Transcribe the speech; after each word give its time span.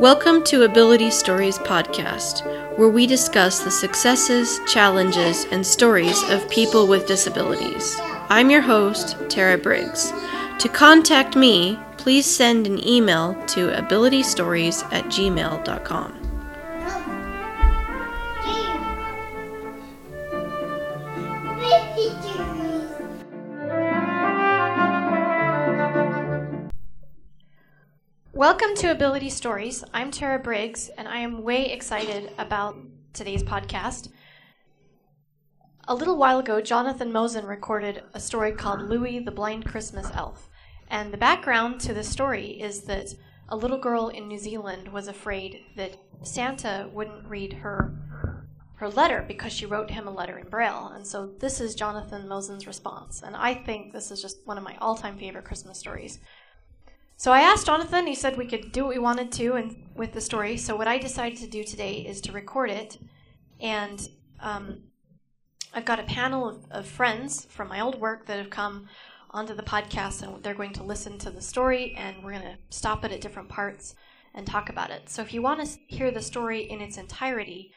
Welcome 0.00 0.44
to 0.44 0.62
Ability 0.62 1.10
Stories 1.10 1.58
Podcast, 1.58 2.42
where 2.78 2.88
we 2.88 3.06
discuss 3.06 3.58
the 3.60 3.70
successes, 3.70 4.58
challenges, 4.66 5.44
and 5.50 5.64
stories 5.64 6.22
of 6.30 6.48
people 6.48 6.86
with 6.86 7.06
disabilities. 7.06 7.98
I'm 8.30 8.48
your 8.48 8.62
host, 8.62 9.18
Tara 9.28 9.58
Briggs. 9.58 10.10
To 10.60 10.70
contact 10.70 11.36
me, 11.36 11.78
please 11.98 12.24
send 12.24 12.66
an 12.66 12.82
email 12.88 13.34
to 13.48 13.68
abilitystories 13.72 14.90
at 14.90 15.04
gmail.com. 15.04 16.19
Welcome 28.70 28.88
to 28.88 28.92
Ability 28.92 29.30
Stories. 29.30 29.82
I'm 29.92 30.12
Tara 30.12 30.38
Briggs, 30.38 30.90
and 30.90 31.08
I 31.08 31.18
am 31.18 31.42
way 31.42 31.72
excited 31.72 32.30
about 32.38 32.76
today's 33.12 33.42
podcast. 33.42 34.10
A 35.88 35.94
little 35.96 36.16
while 36.16 36.38
ago, 36.38 36.60
Jonathan 36.60 37.10
Mosen 37.10 37.46
recorded 37.46 38.04
a 38.14 38.20
story 38.20 38.52
called 38.52 38.82
Louis 38.82 39.18
the 39.24 39.32
Blind 39.32 39.64
Christmas 39.64 40.08
Elf. 40.14 40.48
And 40.86 41.12
the 41.12 41.18
background 41.18 41.80
to 41.80 41.92
the 41.92 42.04
story 42.04 42.60
is 42.62 42.82
that 42.82 43.12
a 43.48 43.56
little 43.56 43.76
girl 43.76 44.06
in 44.06 44.28
New 44.28 44.38
Zealand 44.38 44.86
was 44.86 45.08
afraid 45.08 45.62
that 45.74 45.96
Santa 46.22 46.88
wouldn't 46.92 47.26
read 47.26 47.54
her 47.54 47.92
her 48.76 48.88
letter 48.88 49.24
because 49.26 49.52
she 49.52 49.66
wrote 49.66 49.90
him 49.90 50.06
a 50.06 50.12
letter 50.12 50.38
in 50.38 50.48
braille. 50.48 50.92
And 50.94 51.04
so 51.04 51.32
this 51.40 51.60
is 51.60 51.74
Jonathan 51.74 52.28
Mosen's 52.28 52.68
response. 52.68 53.22
And 53.22 53.34
I 53.34 53.52
think 53.52 53.92
this 53.92 54.12
is 54.12 54.22
just 54.22 54.46
one 54.46 54.56
of 54.56 54.64
my 54.64 54.76
all-time 54.80 55.18
favorite 55.18 55.44
Christmas 55.44 55.76
stories. 55.76 56.20
So 57.20 57.32
I 57.32 57.40
asked 57.40 57.66
Jonathan, 57.66 58.06
he 58.06 58.14
said 58.14 58.38
we 58.38 58.46
could 58.46 58.72
do 58.72 58.84
what 58.84 58.94
we 58.94 58.98
wanted 58.98 59.30
to 59.32 59.52
and 59.52 59.76
with 59.94 60.14
the 60.14 60.22
story. 60.22 60.56
So 60.56 60.74
what 60.74 60.88
I 60.88 60.96
decided 60.96 61.38
to 61.40 61.46
do 61.46 61.62
today 61.62 61.96
is 61.96 62.18
to 62.22 62.32
record 62.32 62.70
it. 62.70 62.96
And 63.60 64.00
um, 64.40 64.84
I've 65.74 65.84
got 65.84 66.00
a 66.00 66.04
panel 66.04 66.48
of, 66.48 66.64
of 66.70 66.86
friends 66.86 67.44
from 67.44 67.68
my 67.68 67.80
old 67.80 68.00
work 68.00 68.24
that 68.24 68.38
have 68.38 68.48
come 68.48 68.88
onto 69.32 69.52
the 69.52 69.62
podcast 69.62 70.22
and 70.22 70.42
they're 70.42 70.54
going 70.54 70.72
to 70.72 70.82
listen 70.82 71.18
to 71.18 71.30
the 71.30 71.42
story 71.42 71.94
and 71.94 72.24
we're 72.24 72.32
going 72.32 72.56
to 72.56 72.58
stop 72.70 73.04
it 73.04 73.12
at 73.12 73.20
different 73.20 73.50
parts 73.50 73.94
and 74.34 74.46
talk 74.46 74.70
about 74.70 74.90
it. 74.90 75.10
So 75.10 75.20
if 75.20 75.34
you 75.34 75.42
want 75.42 75.62
to 75.62 75.78
hear 75.88 76.10
the 76.10 76.22
story 76.22 76.62
in 76.62 76.80
its 76.80 76.96
entirety, 76.96 77.70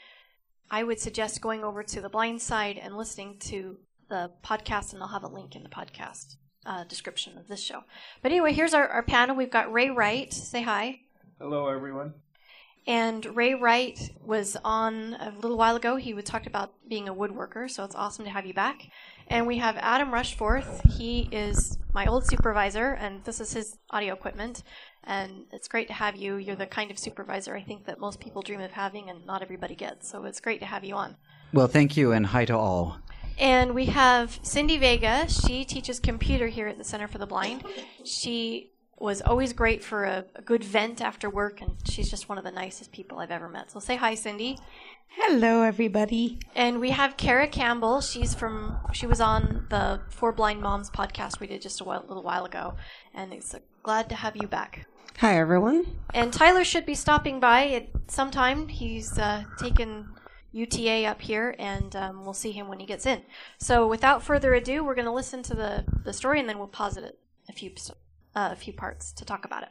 I 0.71 0.83
would 0.83 1.01
suggest 1.01 1.41
going 1.41 1.65
over 1.65 1.83
to 1.83 1.99
the 1.99 2.07
blind 2.07 2.41
side 2.41 2.79
and 2.81 2.95
listening 2.95 3.39
to 3.39 3.75
the 4.07 4.31
podcast, 4.41 4.93
and 4.93 5.03
I'll 5.03 5.09
have 5.09 5.23
a 5.23 5.27
link 5.27 5.57
in 5.57 5.63
the 5.63 5.69
podcast 5.69 6.37
uh, 6.65 6.83
description 6.85 7.37
of 7.37 7.47
this 7.47 7.61
show. 7.61 7.83
But 8.21 8.31
anyway, 8.31 8.53
here's 8.53 8.73
our, 8.73 8.87
our 8.87 9.03
panel. 9.03 9.35
We've 9.35 9.51
got 9.51 9.71
Ray 9.71 9.89
Wright. 9.89 10.33
Say 10.33 10.61
hi. 10.61 11.01
Hello, 11.39 11.67
everyone. 11.67 12.13
And 12.85 13.25
Ray 13.35 13.53
Wright 13.53 13.97
was 14.21 14.57
on 14.63 15.13
a 15.13 15.33
little 15.41 15.57
while 15.57 15.75
ago. 15.75 15.95
He 15.95 16.13
would 16.13 16.25
talked 16.25 16.47
about 16.47 16.73
being 16.87 17.07
a 17.07 17.15
woodworker, 17.15 17.69
so 17.69 17.85
it's 17.85 17.95
awesome 17.95 18.25
to 18.25 18.31
have 18.31 18.45
you 18.45 18.53
back. 18.53 18.89
And 19.27 19.47
we 19.47 19.57
have 19.59 19.77
Adam 19.77 20.11
Rushforth. 20.11 20.91
He 20.91 21.29
is 21.31 21.77
my 21.93 22.05
old 22.07 22.25
supervisor, 22.25 22.91
and 22.91 23.23
this 23.23 23.39
is 23.39 23.53
his 23.53 23.77
audio 23.89 24.13
equipment. 24.13 24.63
And 25.05 25.45
it's 25.53 25.69
great 25.69 25.87
to 25.87 25.93
have 25.93 26.17
you. 26.17 26.35
You're 26.35 26.57
the 26.57 26.65
kind 26.65 26.91
of 26.91 26.99
supervisor 26.99 27.55
I 27.55 27.63
think 27.63 27.85
that 27.85 27.99
most 27.99 28.19
people 28.19 28.41
dream 28.41 28.59
of 28.59 28.71
having, 28.71 29.09
and 29.09 29.25
not 29.25 29.41
everybody 29.41 29.75
gets. 29.75 30.09
So 30.09 30.25
it's 30.25 30.41
great 30.41 30.59
to 30.59 30.65
have 30.65 30.83
you 30.83 30.95
on. 30.95 31.15
Well, 31.53 31.67
thank 31.67 31.95
you, 31.95 32.11
and 32.11 32.25
hi 32.25 32.43
to 32.45 32.57
all. 32.57 32.99
And 33.39 33.73
we 33.73 33.85
have 33.85 34.39
Cindy 34.43 34.77
Vega. 34.77 35.27
She 35.29 35.65
teaches 35.65 35.99
computer 35.99 36.47
here 36.47 36.67
at 36.67 36.77
the 36.77 36.83
Center 36.83 37.07
for 37.07 37.17
the 37.17 37.25
Blind. 37.25 37.63
She 38.05 38.71
was 38.97 39.21
always 39.21 39.53
great 39.53 39.83
for 39.83 40.05
a, 40.05 40.25
a, 40.35 40.41
good 40.41 40.63
vent 40.63 41.01
after 41.01 41.29
work, 41.29 41.61
and 41.61 41.75
she's 41.89 42.09
just 42.09 42.29
one 42.29 42.37
of 42.37 42.43
the 42.43 42.51
nicest 42.51 42.91
people 42.91 43.19
I've 43.19 43.31
ever 43.31 43.49
met. 43.49 43.71
So 43.71 43.79
say 43.79 43.95
hi, 43.97 44.15
Cindy. 44.15 44.57
Hello, 45.09 45.61
everybody. 45.61 46.39
And 46.55 46.79
we 46.79 46.91
have 46.91 47.17
Kara 47.17 47.47
Campbell. 47.47 48.01
She's 48.01 48.33
from. 48.33 48.77
She 48.93 49.05
was 49.05 49.19
on 49.19 49.67
the 49.69 50.01
Four 50.09 50.31
Blind 50.31 50.61
Moms 50.61 50.89
podcast 50.89 51.39
we 51.39 51.47
did 51.47 51.61
just 51.61 51.81
a 51.81 51.83
while, 51.83 52.05
little 52.07 52.23
while 52.23 52.45
ago, 52.45 52.75
and 53.13 53.33
it's 53.33 53.53
uh, 53.53 53.59
glad 53.83 54.09
to 54.09 54.15
have 54.15 54.35
you 54.35 54.47
back. 54.47 54.87
Hi, 55.19 55.37
everyone. 55.37 55.85
And 56.13 56.33
Tyler 56.33 56.63
should 56.63 56.85
be 56.85 56.95
stopping 56.95 57.39
by 57.39 57.67
at 57.67 57.89
some 58.07 58.31
time. 58.31 58.67
He's 58.67 59.19
uh, 59.19 59.43
taken 59.59 60.07
UTA 60.53 61.05
up 61.05 61.21
here, 61.21 61.55
and 61.59 61.95
um, 61.95 62.23
we'll 62.23 62.33
see 62.33 62.51
him 62.51 62.67
when 62.67 62.79
he 62.79 62.85
gets 62.85 63.05
in. 63.05 63.23
So, 63.57 63.87
without 63.87 64.23
further 64.23 64.53
ado, 64.53 64.83
we're 64.83 64.95
going 64.95 65.05
to 65.05 65.11
listen 65.11 65.43
to 65.43 65.55
the, 65.55 65.83
the 66.05 66.13
story, 66.13 66.39
and 66.39 66.47
then 66.47 66.59
we'll 66.59 66.67
pause 66.67 66.95
it 66.95 67.19
a 67.49 67.51
few 67.51 67.71
uh, 68.35 68.49
a 68.51 68.55
few 68.55 68.71
parts 68.71 69.11
to 69.13 69.25
talk 69.25 69.45
about 69.45 69.63
it. 69.63 69.69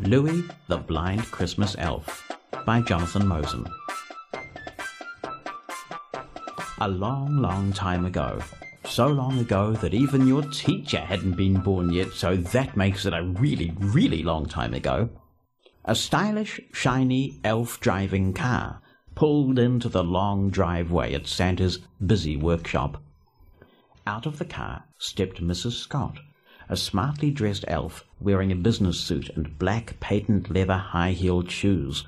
Louis 0.00 0.42
the 0.68 0.78
Blind 0.78 1.22
Christmas 1.30 1.76
Elf 1.78 2.32
by 2.64 2.80
Jonathan 2.80 3.26
Mosen. 3.26 3.66
A 6.80 6.88
long, 6.88 7.36
long 7.36 7.74
time 7.74 8.06
ago, 8.06 8.40
so 8.90 9.06
long 9.06 9.38
ago 9.38 9.72
that 9.74 9.94
even 9.94 10.26
your 10.26 10.42
teacher 10.42 10.98
hadn't 10.98 11.36
been 11.36 11.60
born 11.60 11.92
yet, 11.92 12.12
so 12.12 12.36
that 12.36 12.76
makes 12.76 13.06
it 13.06 13.14
a 13.14 13.22
really, 13.22 13.72
really 13.78 14.22
long 14.24 14.46
time 14.46 14.74
ago. 14.74 15.08
A 15.84 15.94
stylish, 15.94 16.60
shiny, 16.72 17.38
elf 17.44 17.78
driving 17.78 18.32
car 18.32 18.82
pulled 19.14 19.58
into 19.58 19.88
the 19.88 20.02
long 20.02 20.50
driveway 20.50 21.14
at 21.14 21.26
Santa's 21.26 21.78
busy 22.04 22.36
workshop. 22.36 23.00
Out 24.06 24.26
of 24.26 24.38
the 24.38 24.44
car 24.44 24.84
stepped 24.98 25.40
Mrs. 25.40 25.72
Scott, 25.72 26.18
a 26.68 26.76
smartly 26.76 27.30
dressed 27.30 27.64
elf 27.68 28.04
wearing 28.20 28.50
a 28.50 28.56
business 28.56 28.98
suit 28.98 29.30
and 29.30 29.58
black 29.58 30.00
patent 30.00 30.50
leather 30.50 30.78
high 30.78 31.12
heeled 31.12 31.50
shoes. 31.50 32.04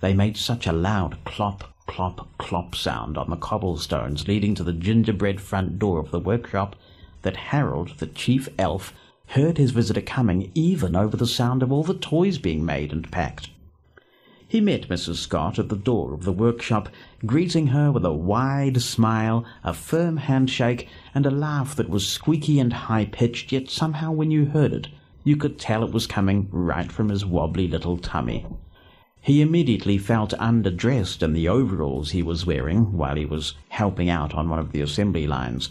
They 0.00 0.12
made 0.12 0.36
such 0.36 0.66
a 0.66 0.72
loud 0.72 1.16
clop, 1.24 1.72
clop, 1.86 2.28
clop 2.38 2.74
sound 2.74 3.16
on 3.16 3.30
the 3.30 3.36
cobblestones 3.36 4.28
leading 4.28 4.54
to 4.54 4.64
the 4.64 4.72
gingerbread 4.72 5.40
front 5.40 5.78
door 5.78 5.98
of 5.98 6.10
the 6.10 6.20
workshop 6.20 6.76
that 7.22 7.36
Harold, 7.36 7.98
the 7.98 8.06
chief 8.06 8.48
elf, 8.58 8.92
heard 9.28 9.58
his 9.58 9.72
visitor 9.72 10.00
coming 10.00 10.50
even 10.54 10.94
over 10.94 11.16
the 11.16 11.26
sound 11.26 11.62
of 11.62 11.72
all 11.72 11.82
the 11.82 11.94
toys 11.94 12.38
being 12.38 12.64
made 12.64 12.92
and 12.92 13.10
packed. 13.10 13.50
He 14.48 14.60
met 14.60 14.88
Mrs. 14.88 15.16
Scott 15.16 15.58
at 15.58 15.68
the 15.68 15.76
door 15.76 16.14
of 16.14 16.22
the 16.22 16.32
workshop, 16.32 16.88
greeting 17.24 17.68
her 17.68 17.90
with 17.90 18.04
a 18.04 18.12
wide 18.12 18.80
smile, 18.80 19.44
a 19.64 19.74
firm 19.74 20.18
handshake, 20.18 20.88
and 21.12 21.26
a 21.26 21.32
laugh 21.32 21.74
that 21.74 21.90
was 21.90 22.06
squeaky 22.06 22.60
and 22.60 22.72
high-pitched, 22.72 23.50
yet 23.50 23.70
somehow 23.70 24.12
when 24.12 24.30
you 24.30 24.44
heard 24.44 24.72
it, 24.72 24.88
you 25.24 25.36
could 25.36 25.58
tell 25.58 25.82
it 25.82 25.92
was 25.92 26.06
coming 26.06 26.48
right 26.52 26.92
from 26.92 27.08
his 27.08 27.26
wobbly 27.26 27.66
little 27.66 27.98
tummy. 27.98 28.46
He 29.26 29.42
immediately 29.42 29.98
felt 29.98 30.34
underdressed 30.38 31.20
in 31.20 31.32
the 31.32 31.48
overalls 31.48 32.12
he 32.12 32.22
was 32.22 32.46
wearing 32.46 32.96
while 32.96 33.16
he 33.16 33.26
was 33.26 33.54
helping 33.70 34.08
out 34.08 34.34
on 34.34 34.48
one 34.48 34.60
of 34.60 34.70
the 34.70 34.80
assembly 34.80 35.26
lines. 35.26 35.70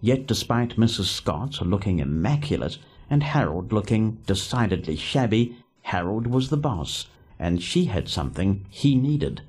Yet 0.00 0.26
despite 0.26 0.76
Mrs. 0.76 1.04
Scott 1.04 1.60
looking 1.60 1.98
immaculate 1.98 2.78
and 3.10 3.22
Harold 3.22 3.74
looking 3.74 4.22
decidedly 4.24 4.96
shabby, 4.96 5.54
Harold 5.82 6.26
was 6.26 6.48
the 6.48 6.56
boss, 6.56 7.06
and 7.38 7.62
she 7.62 7.84
had 7.84 8.08
something 8.08 8.64
he 8.70 8.94
needed. 8.94 9.42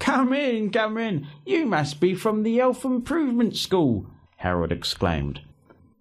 Come 0.00 0.32
in, 0.32 0.70
come 0.70 0.98
in. 0.98 1.28
You 1.46 1.66
must 1.66 2.00
be 2.00 2.16
from 2.16 2.42
the 2.42 2.58
Elf 2.58 2.84
Improvement 2.84 3.54
School, 3.54 4.06
Harold 4.38 4.72
exclaimed. 4.72 5.42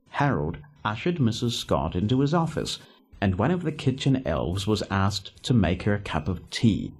Harold 0.09 0.57
ushered 0.83 1.17
Mrs. 1.17 1.51
Scott 1.51 1.95
into 1.95 2.21
his 2.21 2.33
office 2.33 2.79
and 3.22 3.35
one 3.35 3.52
of 3.52 3.63
the 3.63 3.72
kitchen 3.72 4.22
elves 4.25 4.66
was 4.66 4.84
asked 4.90 5.41
to 5.44 5.53
make 5.53 5.84
her 5.84 5.94
a 5.94 6.00
cup 6.00 6.28
of 6.28 6.50
tea. 6.50 6.94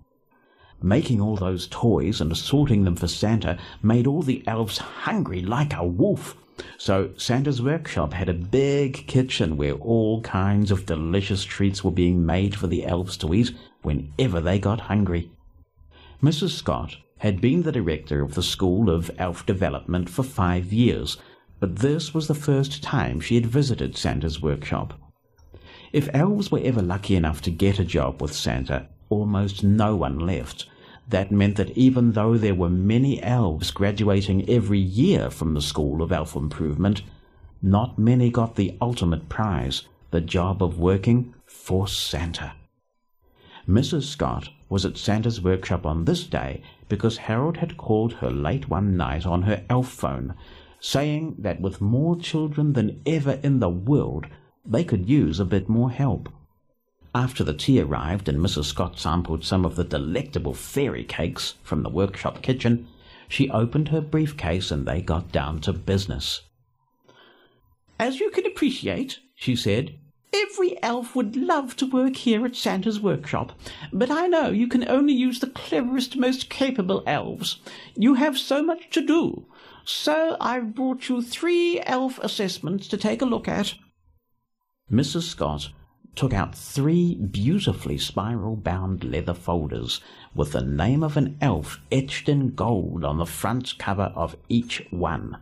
Making 0.82 1.20
all 1.20 1.36
those 1.36 1.68
toys 1.68 2.22
and 2.22 2.32
assorting 2.32 2.84
them 2.84 2.96
for 2.96 3.08
Santa 3.08 3.58
made 3.82 4.08
all 4.08 4.22
the 4.22 4.44
elves 4.48 4.78
hungry 4.78 5.42
like 5.42 5.74
a 5.74 5.86
wolf. 5.86 6.38
So 6.78 7.12
Santa's 7.18 7.62
workshop 7.62 8.14
had 8.14 8.30
a 8.30 8.34
big 8.34 9.08
kitchen 9.08 9.58
where 9.58 9.74
all 9.74 10.22
kinds 10.22 10.72
of 10.72 10.86
delicious 10.86 11.44
treats 11.44 11.84
were 11.84 11.92
being 11.92 12.26
made 12.26 12.56
for 12.56 12.68
the 12.68 12.86
elves 12.86 13.18
to 13.18 13.34
eat 13.34 13.52
whenever 13.82 14.42
they 14.42 14.60
got 14.60 14.82
hungry. 14.82 15.32
Mrs. 16.22 16.50
Scott 16.50 16.98
had 17.20 17.42
been 17.42 17.64
the 17.64 17.72
director 17.72 18.22
of 18.22 18.36
the 18.36 18.44
School 18.44 18.90
of 18.90 19.12
Elf 19.18 19.46
Development 19.46 20.10
for 20.10 20.24
five 20.24 20.72
years, 20.72 21.18
but 21.60 21.78
this 21.78 22.14
was 22.14 22.28
the 22.28 22.36
first 22.36 22.82
time 22.82 23.20
she 23.20 23.36
had 23.36 23.46
visited 23.46 23.98
Santa's 23.98 24.42
workshop. 24.42 24.94
If 25.92 26.10
elves 26.14 26.52
were 26.52 26.60
ever 26.60 26.82
lucky 26.82 27.16
enough 27.16 27.42
to 27.42 27.52
get 27.52 27.80
a 27.80 27.84
job 27.84 28.22
with 28.22 28.34
Santa, 28.34 28.88
almost 29.10 29.64
no 29.64 29.96
one 29.96 30.20
left. 30.20 30.68
That 31.08 31.32
meant 31.32 31.56
that 31.58 31.76
even 31.76 32.12
though 32.12 32.38
there 32.38 32.54
were 32.54 32.70
many 32.70 33.22
elves 33.24 33.72
graduating 33.72 34.48
every 34.48 34.80
year 34.80 35.32
from 35.32 35.56
the 35.56 35.62
School 35.62 36.04
of 36.04 36.12
Elf 36.12 36.36
Improvement, 36.36 37.02
not 37.62 37.98
many 37.98 38.30
got 38.30 38.56
the 38.56 38.78
ultimate 38.80 39.28
prize, 39.30 39.88
the 40.12 40.22
job 40.22 40.62
of 40.62 40.80
working 40.80 41.34
for 41.46 41.88
Santa. 41.88 42.54
Mrs. 43.68 44.04
Scott 44.04 44.50
was 44.70 44.86
at 44.86 44.98
Santa's 44.98 45.42
workshop 45.42 45.86
on 45.86 46.06
this 46.06 46.24
day 46.26 46.62
because 46.88 47.18
Harold 47.18 47.58
had 47.58 47.78
called 47.78 48.14
her 48.14 48.30
late 48.30 48.70
one 48.70 48.96
night 48.96 49.26
on 49.26 49.44
her 49.44 49.64
elf 49.70 49.90
phone, 49.90 50.36
saying 50.80 51.36
that 51.40 51.60
with 51.60 51.82
more 51.82 52.16
children 52.16 52.74
than 52.74 53.02
ever 53.08 53.40
in 53.44 53.60
the 53.60 53.70
world, 53.70 54.28
they 54.70 54.84
could 54.84 55.10
use 55.10 55.40
a 55.40 55.46
bit 55.46 55.68
more 55.68 55.90
help. 55.90 56.30
After 57.14 57.44
the 57.44 57.56
tea 57.56 57.82
arrived 57.82 58.30
and 58.30 58.38
Mrs. 58.40 58.66
Scott 58.66 59.00
sampled 59.00 59.44
some 59.44 59.66
of 59.66 59.76
the 59.76 59.84
delectable 59.84 60.54
fairy 60.54 61.04
cakes 61.04 61.56
from 61.64 61.82
the 61.82 61.90
workshop 61.90 62.44
kitchen, 62.44 62.88
she 63.28 63.50
opened 63.50 63.90
her 63.90 64.02
briefcase 64.02 64.70
and 64.70 64.86
they 64.86 65.02
got 65.02 65.32
down 65.32 65.60
to 65.62 65.74
business. 65.74 66.42
As 68.00 68.20
you 68.20 68.30
can 68.30 68.46
appreciate, 68.46 69.20
she 69.36 69.56
said, 69.56 69.98
every 70.32 70.82
elf 70.84 71.16
would 71.16 71.36
love 71.36 71.76
to 71.78 71.90
work 71.90 72.16
here 72.16 72.46
at 72.46 72.56
Santa's 72.56 73.00
workshop, 73.00 73.54
but 73.92 74.12
I 74.12 74.28
know 74.28 74.50
you 74.50 74.68
can 74.68 74.88
only 74.88 75.14
use 75.14 75.40
the 75.40 75.48
cleverest, 75.48 76.16
most 76.16 76.50
capable 76.50 77.04
elves. 77.08 77.60
You 77.96 78.14
have 78.14 78.38
so 78.38 78.62
much 78.64 78.90
to 78.92 79.02
do. 79.02 79.46
So 79.84 80.38
I've 80.40 80.76
brought 80.76 81.10
you 81.10 81.22
three 81.22 81.82
elf 81.82 82.20
assessments 82.20 82.88
to 82.90 82.98
take 82.98 83.22
a 83.22 83.26
look 83.26 83.48
at. 83.48 83.74
Mrs. 84.92 85.24
Scott 85.24 85.70
took 86.16 86.34
out 86.34 86.56
three 86.56 87.16
beautifully 87.16 87.98
spiral 87.98 88.56
bound 88.56 89.04
leather 89.04 89.34
folders 89.34 90.02
with 90.34 90.52
the 90.52 90.62
name 90.62 91.04
of 91.04 91.16
an 91.16 91.38
elf 91.40 91.80
etched 91.92 92.28
in 92.28 92.56
gold 92.56 93.06
on 93.06 93.18
the 93.18 93.26
front 93.26 93.78
cover 93.78 94.12
of 94.16 94.36
each 94.50 94.86
one. 94.90 95.38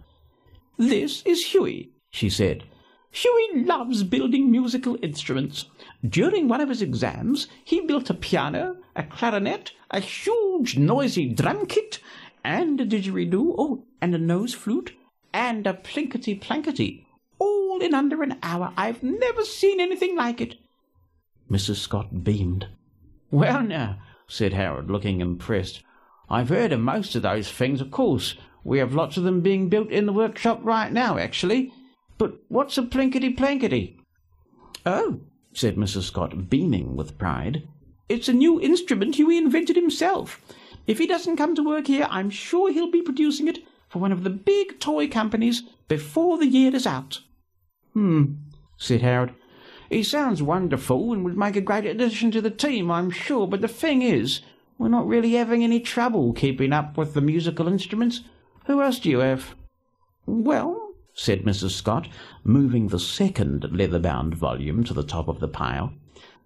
This 0.77 1.23
is 1.23 1.45
Huey, 1.47 1.91
she 2.11 2.29
said. 2.29 2.65
Huey 3.11 3.63
loves 3.63 4.03
building 4.03 4.51
musical 4.51 4.97
instruments. 5.01 5.65
During 6.07 6.47
one 6.47 6.61
of 6.61 6.69
his 6.69 6.81
exams, 6.81 7.47
he 7.63 7.81
built 7.81 8.09
a 8.09 8.13
piano, 8.13 8.75
a 8.95 9.03
clarinet, 9.03 9.71
a 9.89 9.99
huge 9.99 10.77
noisy 10.77 11.27
drum 11.29 11.65
kit, 11.65 11.99
and 12.43 12.79
a 12.79 12.85
didgeridoo, 12.85 13.55
oh, 13.57 13.85
and 14.01 14.13
a 14.13 14.19
nose 14.19 14.53
flute, 14.53 14.93
and 15.33 15.65
a 15.65 15.73
plinkety 15.73 16.39
plankety, 16.39 17.06
all 17.77 17.85
in 17.85 17.93
under 17.93 18.23
an 18.23 18.37
hour. 18.41 18.73
I've 18.75 19.03
never 19.03 19.43
seen 19.43 19.79
anything 19.79 20.15
like 20.15 20.41
it. 20.41 20.55
Mrs. 21.49 21.75
Scott 21.75 22.23
beamed. 22.23 22.67
Well, 23.29 23.61
now, 23.61 23.99
said 24.27 24.53
Harold, 24.53 24.89
looking 24.89 25.21
impressed, 25.21 25.83
I've 26.29 26.49
heard 26.49 26.71
of 26.71 26.79
most 26.79 27.15
of 27.15 27.21
those 27.21 27.51
things, 27.51 27.79
of 27.81 27.91
course. 27.91 28.35
We 28.63 28.79
have 28.79 28.95
lots 28.95 29.15
of 29.15 29.23
them 29.23 29.41
being 29.41 29.69
built 29.69 29.91
in 29.91 30.05
the 30.05 30.13
workshop 30.13 30.59
right 30.63 30.91
now, 30.91 31.17
actually. 31.17 31.71
But 32.17 32.39
what's 32.49 32.77
a 32.77 32.83
plinkety 32.83 33.37
plankety? 33.37 33.97
Oh, 34.85 35.21
said 35.53 35.75
Mrs. 35.75 36.03
Scott, 36.03 36.49
beaming 36.49 36.95
with 36.95 37.17
pride. 37.17 37.67
It's 38.09 38.27
a 38.27 38.33
new 38.33 38.59
instrument 38.59 39.15
Huey 39.15 39.37
invented 39.37 39.75
himself. 39.75 40.41
If 40.85 40.97
he 40.97 41.07
doesn't 41.07 41.37
come 41.37 41.55
to 41.55 41.63
work 41.63 41.87
here, 41.87 42.07
I'm 42.09 42.29
sure 42.29 42.71
he'll 42.71 42.91
be 42.91 43.01
producing 43.01 43.47
it 43.47 43.59
for 43.89 43.99
one 43.99 44.11
of 44.11 44.23
the 44.23 44.29
big 44.29 44.79
toy 44.79 45.07
companies 45.07 45.63
before 45.87 46.37
the 46.37 46.47
year 46.47 46.73
is 46.75 46.87
out. 46.87 47.21
Hmm, 47.97 48.33
said 48.77 49.01
Harold. 49.01 49.31
He 49.89 50.03
sounds 50.03 50.43
wonderful 50.43 51.13
and 51.13 51.25
would 51.25 51.35
make 51.35 51.55
a 51.55 51.61
great 51.61 51.83
addition 51.83 52.29
to 52.29 52.41
the 52.41 52.51
team, 52.51 52.91
I'm 52.91 53.09
sure, 53.09 53.47
but 53.47 53.61
the 53.61 53.67
thing 53.67 54.03
is, 54.03 54.41
we're 54.77 54.87
not 54.87 55.07
really 55.07 55.31
having 55.31 55.63
any 55.63 55.79
trouble 55.79 56.31
keeping 56.31 56.73
up 56.73 56.95
with 56.95 57.15
the 57.15 57.21
musical 57.21 57.67
instruments. 57.67 58.21
Who 58.67 58.83
else 58.83 58.99
do 58.99 59.09
you 59.09 59.17
have? 59.17 59.55
Well, 60.27 60.91
said 61.15 61.41
Mrs. 61.41 61.71
Scott, 61.71 62.07
moving 62.43 62.89
the 62.89 62.99
second 62.99 63.67
leather-bound 63.71 64.35
volume 64.35 64.83
to 64.83 64.93
the 64.93 65.01
top 65.01 65.27
of 65.27 65.39
the 65.39 65.47
pile. 65.47 65.91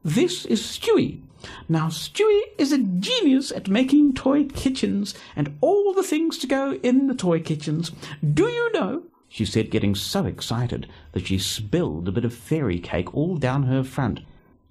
This 0.06 0.45
is 0.45 0.62
Stewie. 0.62 1.21
Now, 1.68 1.88
Stewie 1.88 2.44
is 2.57 2.71
a 2.71 2.77
genius 2.77 3.51
at 3.51 3.68
making 3.68 4.13
toy 4.13 4.45
kitchens 4.45 5.15
and 5.36 5.57
all 5.59 5.94
the 5.94 6.01
things 6.01 6.38
to 6.38 6.47
go 6.47 6.75
in 6.75 7.07
the 7.07 7.13
toy 7.13 7.42
kitchens. 7.42 7.92
Do 8.24 8.45
you 8.47 8.71
know, 8.71 9.04
she 9.31 9.45
said, 9.45 9.72
getting 9.72 9.95
so 9.95 10.25
excited 10.25 10.89
that 11.13 11.25
she 11.25 11.38
spilled 11.38 12.06
a 12.10 12.12
bit 12.12 12.25
of 12.25 12.33
fairy 12.33 12.80
cake 12.80 13.16
all 13.16 13.38
down 13.38 13.63
her 13.63 13.81
front. 13.81 14.19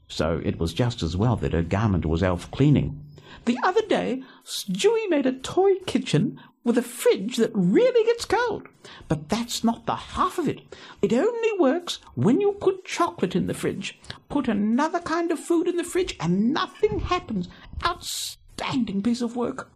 So 0.06 0.42
it 0.44 0.60
was 0.60 0.74
just 0.74 1.02
as 1.02 1.16
well 1.16 1.34
that 1.36 1.54
her 1.54 1.62
garment 1.62 2.04
was 2.04 2.22
elf 2.22 2.50
cleaning. 2.50 3.02
The 3.46 3.56
other 3.64 3.80
day, 3.86 4.22
Stewie 4.44 5.08
made 5.08 5.24
a 5.24 5.32
toy 5.32 5.76
kitchen 5.86 6.38
with 6.62 6.76
a 6.76 6.82
fridge 6.82 7.38
that 7.38 7.52
really 7.54 8.04
gets 8.04 8.26
cold. 8.26 8.68
But 9.08 9.30
that's 9.30 9.64
not 9.64 9.86
the 9.86 9.96
half 9.96 10.36
of 10.36 10.46
it. 10.46 10.60
It 11.00 11.14
only 11.14 11.58
works 11.58 11.98
when 12.14 12.42
you 12.42 12.52
put 12.52 12.84
chocolate 12.84 13.34
in 13.34 13.46
the 13.46 13.54
fridge. 13.54 13.98
Put 14.28 14.46
another 14.46 15.00
kind 15.00 15.30
of 15.30 15.40
food 15.40 15.68
in 15.68 15.76
the 15.76 15.84
fridge 15.84 16.16
and 16.20 16.52
nothing 16.52 17.00
happens. 17.00 17.48
Outstanding 17.82 19.02
piece 19.02 19.22
of 19.22 19.36
work. 19.36 19.70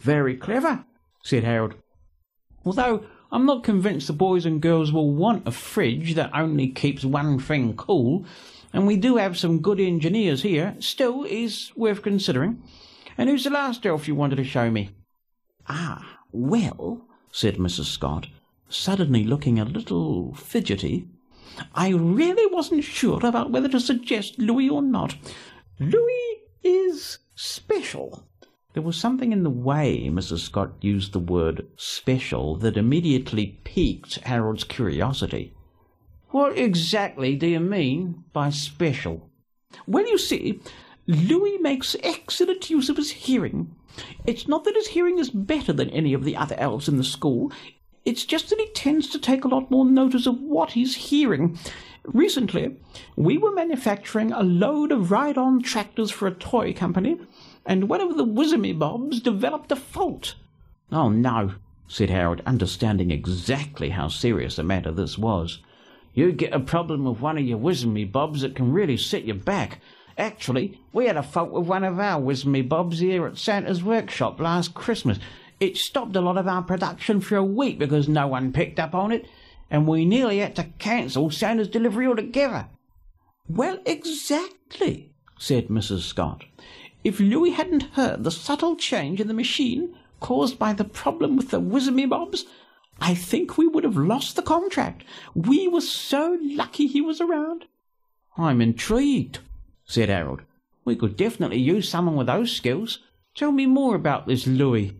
Very 0.00 0.36
clever, 0.36 0.84
said 1.22 1.44
Harold. 1.44 1.74
Although 2.64 3.04
I'm 3.32 3.46
not 3.46 3.64
convinced 3.64 4.08
the 4.08 4.12
boys 4.12 4.44
and 4.44 4.60
girls 4.60 4.92
will 4.92 5.10
want 5.10 5.48
a 5.48 5.50
fridge 5.50 6.14
that 6.16 6.30
only 6.34 6.68
keeps 6.68 7.02
one 7.02 7.38
thing 7.38 7.74
cool, 7.74 8.26
and 8.74 8.86
we 8.86 8.98
do 8.98 9.16
have 9.16 9.38
some 9.38 9.60
good 9.60 9.80
engineers 9.80 10.42
here, 10.42 10.76
still 10.80 11.24
is 11.24 11.72
worth 11.74 12.02
considering. 12.02 12.62
And 13.16 13.30
who's 13.30 13.44
the 13.44 13.50
last 13.50 13.86
elf 13.86 14.06
you 14.06 14.14
wanted 14.14 14.36
to 14.36 14.44
show 14.44 14.70
me? 14.70 14.90
Ah, 15.66 16.18
well, 16.30 17.06
said 17.30 17.56
Mrs. 17.56 17.86
Scott, 17.86 18.26
suddenly 18.68 19.24
looking 19.24 19.58
a 19.58 19.64
little 19.64 20.34
fidgety, 20.34 21.08
I 21.74 21.88
really 21.88 22.52
wasn't 22.54 22.84
sure 22.84 23.24
about 23.24 23.50
whether 23.50 23.68
to 23.70 23.80
suggest 23.80 24.38
Louis 24.38 24.68
or 24.68 24.82
not. 24.82 25.16
Louis 25.80 26.42
is 26.62 27.18
special. 27.34 28.26
There 28.74 28.82
was 28.82 28.96
something 28.96 29.32
in 29.32 29.42
the 29.42 29.50
way 29.50 30.08
Mrs. 30.10 30.38
Scott 30.38 30.72
used 30.80 31.12
the 31.12 31.18
word 31.18 31.66
special 31.76 32.56
that 32.56 32.78
immediately 32.78 33.58
piqued 33.64 34.20
Harold's 34.20 34.64
curiosity. 34.64 35.52
What 36.30 36.56
exactly 36.56 37.36
do 37.36 37.46
you 37.46 37.60
mean 37.60 38.24
by 38.32 38.48
special? 38.48 39.28
Well, 39.86 40.06
you 40.08 40.16
see, 40.16 40.60
Louis 41.06 41.58
makes 41.58 41.96
excellent 42.02 42.70
use 42.70 42.88
of 42.88 42.96
his 42.96 43.10
hearing. 43.10 43.74
It's 44.24 44.48
not 44.48 44.64
that 44.64 44.74
his 44.74 44.88
hearing 44.88 45.18
is 45.18 45.28
better 45.28 45.74
than 45.74 45.90
any 45.90 46.14
of 46.14 46.24
the 46.24 46.36
other 46.36 46.54
elves 46.58 46.88
in 46.88 46.96
the 46.96 47.04
school. 47.04 47.52
It's 48.06 48.24
just 48.24 48.48
that 48.48 48.58
he 48.58 48.68
tends 48.68 49.08
to 49.08 49.18
take 49.18 49.44
a 49.44 49.48
lot 49.48 49.70
more 49.70 49.84
notice 49.84 50.26
of 50.26 50.40
what 50.40 50.72
he's 50.72 50.96
hearing. 50.96 51.58
Recently, 52.04 52.76
we 53.16 53.36
were 53.36 53.52
manufacturing 53.52 54.32
a 54.32 54.42
load 54.42 54.90
of 54.90 55.10
ride-on 55.10 55.60
tractors 55.60 56.10
for 56.10 56.26
a 56.26 56.34
toy 56.34 56.72
company, 56.72 57.18
and 57.66 57.88
one 57.88 58.00
of 58.00 58.16
the 58.16 58.24
Wizzemy-Bobs 58.24 59.20
developed 59.20 59.72
a 59.72 59.76
fault. 59.76 60.34
Oh, 60.90 61.08
no, 61.08 61.54
said 61.86 62.10
Harold, 62.10 62.42
understanding 62.46 63.10
exactly 63.10 63.90
how 63.90 64.08
serious 64.08 64.58
a 64.58 64.62
matter 64.62 64.92
this 64.92 65.16
was. 65.16 65.60
You 66.14 66.32
get 66.32 66.52
a 66.52 66.60
problem 66.60 67.04
with 67.04 67.20
one 67.20 67.38
of 67.38 67.44
your 67.44 67.58
Wizzemy-Bobs 67.58 68.42
that 68.42 68.54
can 68.54 68.72
really 68.72 68.96
set 68.96 69.24
you 69.24 69.34
back. 69.34 69.80
Actually, 70.18 70.80
we 70.92 71.06
had 71.06 71.16
a 71.16 71.22
fault 71.22 71.50
with 71.50 71.66
one 71.66 71.84
of 71.84 71.98
our 71.98 72.20
Wizzemy-Bobs 72.20 72.98
here 72.98 73.26
at 73.26 73.38
Santa's 73.38 73.82
workshop 73.82 74.38
last 74.40 74.74
Christmas. 74.74 75.18
It 75.58 75.76
stopped 75.76 76.16
a 76.16 76.20
lot 76.20 76.36
of 76.36 76.48
our 76.48 76.62
production 76.62 77.20
for 77.20 77.36
a 77.36 77.44
week 77.44 77.78
because 77.78 78.08
no 78.08 78.26
one 78.26 78.52
picked 78.52 78.78
up 78.78 78.94
on 78.94 79.12
it, 79.12 79.26
and 79.70 79.86
we 79.86 80.04
nearly 80.04 80.38
had 80.38 80.56
to 80.56 80.64
cancel 80.78 81.30
Santa's 81.30 81.68
delivery 81.68 82.06
altogether. 82.06 82.68
Well, 83.48 83.78
exactly, 83.86 85.14
said 85.38 85.68
Mrs. 85.68 86.00
Scott. 86.00 86.44
If 87.04 87.18
Louis 87.18 87.50
hadn't 87.50 87.94
heard 87.94 88.22
the 88.22 88.30
subtle 88.30 88.76
change 88.76 89.20
in 89.20 89.28
the 89.28 89.34
machine 89.34 89.94
caused 90.20 90.58
by 90.58 90.72
the 90.72 90.84
problem 90.84 91.36
with 91.36 91.50
the 91.50 91.60
Wizzemy-Bobs, 91.60 92.44
I 93.00 93.14
think 93.14 93.58
we 93.58 93.66
would 93.66 93.82
have 93.82 93.96
lost 93.96 94.36
the 94.36 94.42
contract. 94.42 95.04
We 95.34 95.66
were 95.66 95.80
so 95.80 96.38
lucky 96.40 96.86
he 96.86 97.00
was 97.00 97.20
around. 97.20 97.64
I'm 98.38 98.60
intrigued, 98.60 99.40
said 99.84 100.08
Harold. 100.08 100.42
We 100.84 100.94
could 100.96 101.16
definitely 101.16 101.58
use 101.58 101.88
someone 101.88 102.16
with 102.16 102.28
those 102.28 102.54
skills. 102.54 103.00
Tell 103.34 103.50
me 103.50 103.66
more 103.66 103.96
about 103.96 104.26
this 104.26 104.46
Louis. 104.46 104.96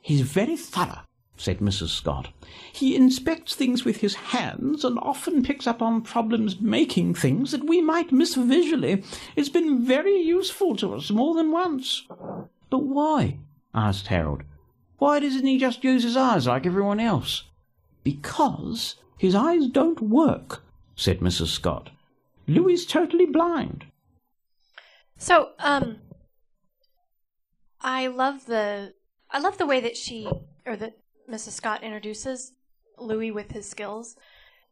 He's 0.00 0.22
very 0.22 0.56
thorough, 0.56 1.02
said 1.42 1.58
Mrs. 1.58 1.88
Scott. 1.88 2.28
He 2.72 2.94
inspects 2.94 3.56
things 3.56 3.84
with 3.84 3.96
his 3.96 4.14
hands 4.14 4.84
and 4.84 4.96
often 5.00 5.42
picks 5.42 5.66
up 5.66 5.82
on 5.82 6.02
problems 6.02 6.60
making 6.60 7.14
things 7.14 7.50
that 7.50 7.64
we 7.64 7.80
might 7.80 8.12
miss 8.12 8.36
visually. 8.36 9.02
It's 9.34 9.48
been 9.48 9.84
very 9.84 10.16
useful 10.18 10.76
to 10.76 10.94
us 10.94 11.10
more 11.10 11.34
than 11.34 11.50
once. 11.50 12.06
But 12.70 12.84
why? 12.84 13.38
asked 13.74 14.06
Harold. 14.06 14.44
Why 14.98 15.18
doesn't 15.18 15.44
he 15.44 15.58
just 15.58 15.82
use 15.82 16.04
his 16.04 16.16
eyes 16.16 16.46
like 16.46 16.64
everyone 16.64 17.00
else? 17.00 17.42
Because 18.04 18.94
his 19.18 19.34
eyes 19.34 19.66
don't 19.66 20.00
work, 20.00 20.62
said 20.94 21.18
Mrs. 21.18 21.48
Scott. 21.48 21.90
Louis's 22.46 22.86
totally 22.86 23.26
blind. 23.26 23.84
So, 25.18 25.50
um, 25.58 25.98
I 27.80 28.06
love 28.06 28.46
the 28.46 28.94
I 29.28 29.40
love 29.40 29.58
the 29.58 29.66
way 29.66 29.80
that 29.80 29.96
she 29.96 30.30
or 30.64 30.76
that 30.76 31.01
Mrs. 31.30 31.52
Scott 31.52 31.82
introduces 31.82 32.52
Louis 32.98 33.30
with 33.30 33.50
his 33.52 33.68
skills, 33.68 34.16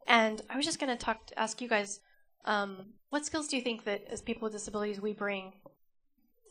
and 0.07 0.43
I 0.51 0.57
was 0.57 0.65
just 0.65 0.79
going 0.79 0.97
to 0.97 1.03
talk 1.03 1.31
ask 1.37 1.61
you 1.61 1.69
guys, 1.69 2.01
um, 2.45 2.95
what 3.11 3.27
skills 3.27 3.49
do 3.49 3.57
you 3.57 3.63
think 3.63 3.85
that 3.85 4.05
as 4.11 4.23
people 4.23 4.47
with 4.47 4.53
disabilities 4.53 5.01
we 5.01 5.13
bring 5.13 5.53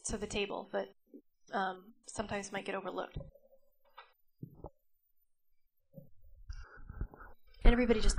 to 0.05 0.17
the 0.17 0.27
table 0.27 0.69
that 0.73 0.89
um, 1.53 1.83
sometimes 2.05 2.51
might 2.51 2.65
get 2.65 2.75
overlooked? 2.75 3.17
And 7.63 7.73
everybody 7.73 7.99
just 7.99 8.17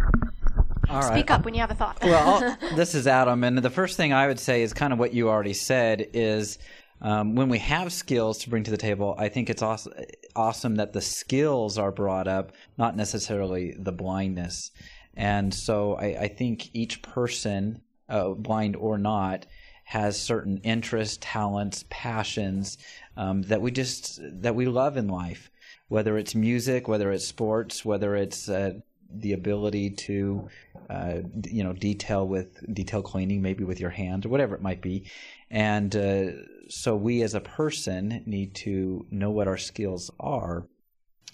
All 0.89 1.01
right. 1.01 1.13
Speak 1.13 1.31
up 1.31 1.45
when 1.45 1.55
you 1.55 1.61
have 1.61 1.71
a 1.71 1.75
thought. 1.75 1.99
well, 2.03 2.57
this 2.77 2.95
is 2.95 3.07
Adam, 3.07 3.43
and 3.45 3.59
the 3.59 3.71
first 3.71 3.97
thing 3.97 4.13
I 4.13 4.27
would 4.27 4.41
say 4.41 4.63
is 4.63 4.73
kind 4.73 4.93
of 4.93 4.99
what 4.99 5.15
you 5.15 5.29
already 5.29 5.55
said 5.55 6.09
is 6.13 6.59
um, 7.01 7.35
when 7.35 7.49
we 7.49 7.59
have 7.59 7.93
skills 7.93 8.39
to 8.39 8.51
bring 8.51 8.65
to 8.65 8.71
the 8.71 8.77
table, 8.77 9.15
I 9.19 9.29
think 9.29 9.49
it's 9.49 9.63
awesome, 9.63 9.93
awesome 10.37 10.77
that 10.77 10.93
the 10.93 11.01
skills 11.01 11.79
are 11.79 11.93
brought 11.93 12.29
up, 12.29 12.53
not 12.77 12.97
necessarily 12.97 13.75
the 13.79 13.93
blindness. 13.93 14.71
And 15.15 15.53
so 15.53 15.95
I, 15.95 16.23
I 16.23 16.29
think 16.29 16.75
each 16.75 17.03
person, 17.03 17.83
uh, 18.09 18.31
blind 18.31 18.77
or 18.77 18.99
not, 18.99 19.47
has 19.85 20.21
certain 20.21 20.59
interests, 20.59 21.19
talents, 21.21 21.85
passions 21.91 22.79
um, 23.17 23.43
that 23.43 23.61
we 23.61 23.71
just 23.73 24.21
that 24.23 24.55
we 24.55 24.67
love 24.67 24.97
in 24.97 25.09
life. 25.09 25.51
Whether 25.89 26.17
it's 26.17 26.37
music, 26.37 26.87
whether 26.87 27.11
it's 27.11 27.27
sports, 27.27 27.85
whether 27.85 28.15
it's 28.15 28.49
uh, 28.49 28.75
the 29.13 29.33
ability 29.33 29.91
to, 29.91 30.49
uh, 30.89 31.17
you 31.45 31.65
know, 31.65 31.73
detail 31.73 32.27
with 32.27 32.63
detail 32.75 33.03
cleaning, 33.03 33.43
maybe 33.43 33.65
with 33.65 33.81
your 33.81 33.91
hand 33.91 34.27
or 34.27 34.29
whatever 34.29 34.55
it 34.55 34.63
might 34.63 34.81
be, 34.83 35.05
and 35.51 35.95
uh, 35.97 36.27
so 36.69 36.97
we 36.97 37.23
as 37.23 37.35
a 37.35 37.41
person 37.41 38.23
need 38.27 38.55
to 38.55 39.07
know 39.11 39.31
what 39.31 39.49
our 39.49 39.59
skills 39.59 40.11
are 40.21 40.67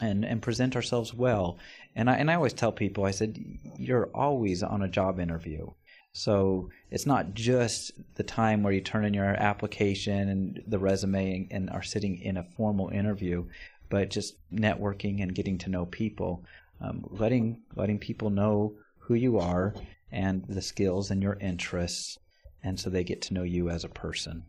and 0.00 0.24
and 0.24 0.42
present 0.42 0.76
ourselves 0.76 1.14
well. 1.14 1.58
And 1.94 2.10
I 2.10 2.16
and 2.16 2.30
I 2.30 2.34
always 2.34 2.52
tell 2.52 2.72
people, 2.72 3.04
I 3.04 3.10
said, 3.10 3.38
you're 3.76 4.10
always 4.14 4.62
on 4.62 4.82
a 4.82 4.88
job 4.88 5.20
interview. 5.20 5.70
So 6.12 6.70
it's 6.90 7.04
not 7.04 7.34
just 7.34 7.92
the 8.14 8.22
time 8.22 8.62
where 8.62 8.72
you 8.72 8.80
turn 8.80 9.04
in 9.04 9.12
your 9.12 9.26
application 9.26 10.30
and 10.30 10.62
the 10.66 10.78
resume 10.78 11.34
and, 11.34 11.48
and 11.50 11.70
are 11.70 11.82
sitting 11.82 12.18
in 12.22 12.38
a 12.38 12.42
formal 12.56 12.88
interview, 12.88 13.44
but 13.90 14.08
just 14.08 14.36
networking 14.50 15.22
and 15.22 15.34
getting 15.34 15.58
to 15.58 15.68
know 15.68 15.84
people, 15.84 16.42
um, 16.80 17.04
letting 17.10 17.62
letting 17.74 17.98
people 17.98 18.30
know 18.30 18.74
who 18.98 19.14
you 19.14 19.38
are 19.38 19.74
and 20.12 20.44
the 20.48 20.62
skills 20.62 21.10
and 21.10 21.22
your 21.22 21.34
interests, 21.40 22.18
and 22.62 22.78
so 22.78 22.90
they 22.90 23.04
get 23.04 23.22
to 23.22 23.34
know 23.34 23.42
you 23.42 23.70
as 23.70 23.84
a 23.84 23.88
person. 23.88 24.44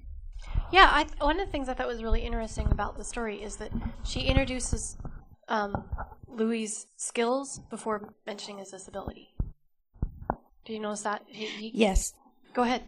Yeah, 0.71 0.89
I 0.91 1.03
th- 1.03 1.19
one 1.19 1.39
of 1.39 1.45
the 1.45 1.51
things 1.51 1.69
I 1.69 1.73
thought 1.73 1.87
was 1.87 2.03
really 2.03 2.21
interesting 2.21 2.67
about 2.71 2.97
the 2.97 3.03
story 3.03 3.41
is 3.41 3.57
that 3.57 3.71
she 4.03 4.21
introduces 4.21 4.97
um, 5.47 5.83
Louis' 6.27 6.87
skills 6.97 7.59
before 7.69 8.13
mentioning 8.25 8.59
his 8.59 8.71
disability. 8.71 9.33
Do 10.65 10.73
you 10.73 10.79
notice 10.79 11.01
that? 11.01 11.23
He, 11.27 11.45
he, 11.45 11.71
Yes. 11.73 12.13
Go 12.53 12.63
ahead. 12.63 12.83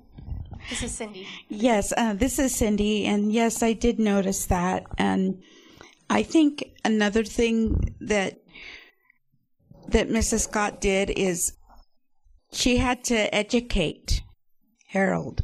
This 0.69 0.84
is 0.84 0.91
Cindy. 0.91 1.27
Yes, 1.48 1.93
uh, 1.96 2.13
this 2.13 2.38
is 2.38 2.53
Cindy, 2.53 3.05
and 3.05 3.31
yes, 3.31 3.63
I 3.63 3.74
did 3.74 3.98
notice 3.98 4.46
that. 4.48 4.86
And 4.98 5.41
I 6.10 6.24
think 6.24 6.63
another 6.84 7.24
thing 7.24 7.96
that 8.01 8.41
that 9.91 10.10
Mrs. 10.10 10.41
Scott 10.41 10.81
did 10.81 11.10
is 11.10 11.53
she 12.51 12.77
had 12.77 13.03
to 13.05 13.34
educate 13.34 14.22
Harold, 14.88 15.41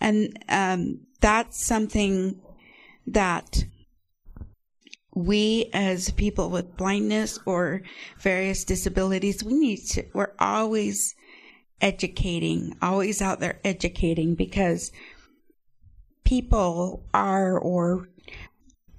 and 0.00 0.38
um, 0.48 1.00
that's 1.20 1.64
something 1.64 2.40
that 3.06 3.64
we 5.16 5.70
as 5.72 6.10
people 6.10 6.50
with 6.50 6.76
blindness 6.76 7.38
or 7.46 7.80
various 8.18 8.64
disabilities 8.64 9.42
we 9.42 9.54
need 9.54 9.78
to 9.78 10.04
we're 10.12 10.34
always 10.38 11.14
educating 11.80 12.76
always 12.82 13.22
out 13.22 13.40
there 13.40 13.58
educating 13.64 14.34
because 14.34 14.92
people 16.24 17.02
are 17.14 17.58
or 17.58 18.08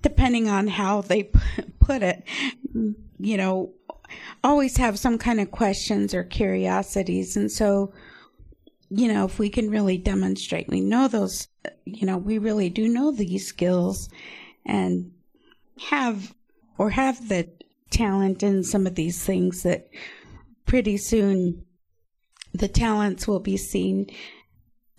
depending 0.02 0.50
on 0.50 0.68
how 0.68 1.02
they 1.02 1.22
put 1.80 2.02
it 2.02 2.24
you 3.20 3.38
know 3.38 3.72
always 4.44 4.78
have 4.78 5.00
some 5.00 5.18
kind 5.18 5.40
of 5.40 5.52
questions 5.52 6.14
or 6.14 6.24
curiosities 6.24 7.36
and 7.36 7.52
so 7.52 7.94
you 8.90 9.12
know 9.12 9.26
if 9.26 9.40
we 9.40 9.50
can 9.50 9.70
really 9.70 9.98
demonstrate 9.98 10.68
we 10.70 10.82
know 10.82 11.08
those 11.08 11.48
you 11.86 12.06
know 12.06 12.18
we 12.18 12.38
really 12.38 12.70
do 12.70 12.88
know 12.88 13.12
these 13.12 13.48
skills 13.48 14.10
and 14.66 15.12
have 15.90 16.34
or 16.78 16.92
have 16.92 17.28
the 17.30 17.50
talent 17.90 18.44
in 18.44 18.64
some 18.64 18.86
of 18.86 18.96
these 18.96 19.24
things 19.24 19.64
that 19.64 19.88
pretty 20.66 20.98
soon 20.98 21.66
the 22.54 22.68
talents 22.68 23.28
will 23.28 23.40
be 23.40 23.58
seen 23.58 24.08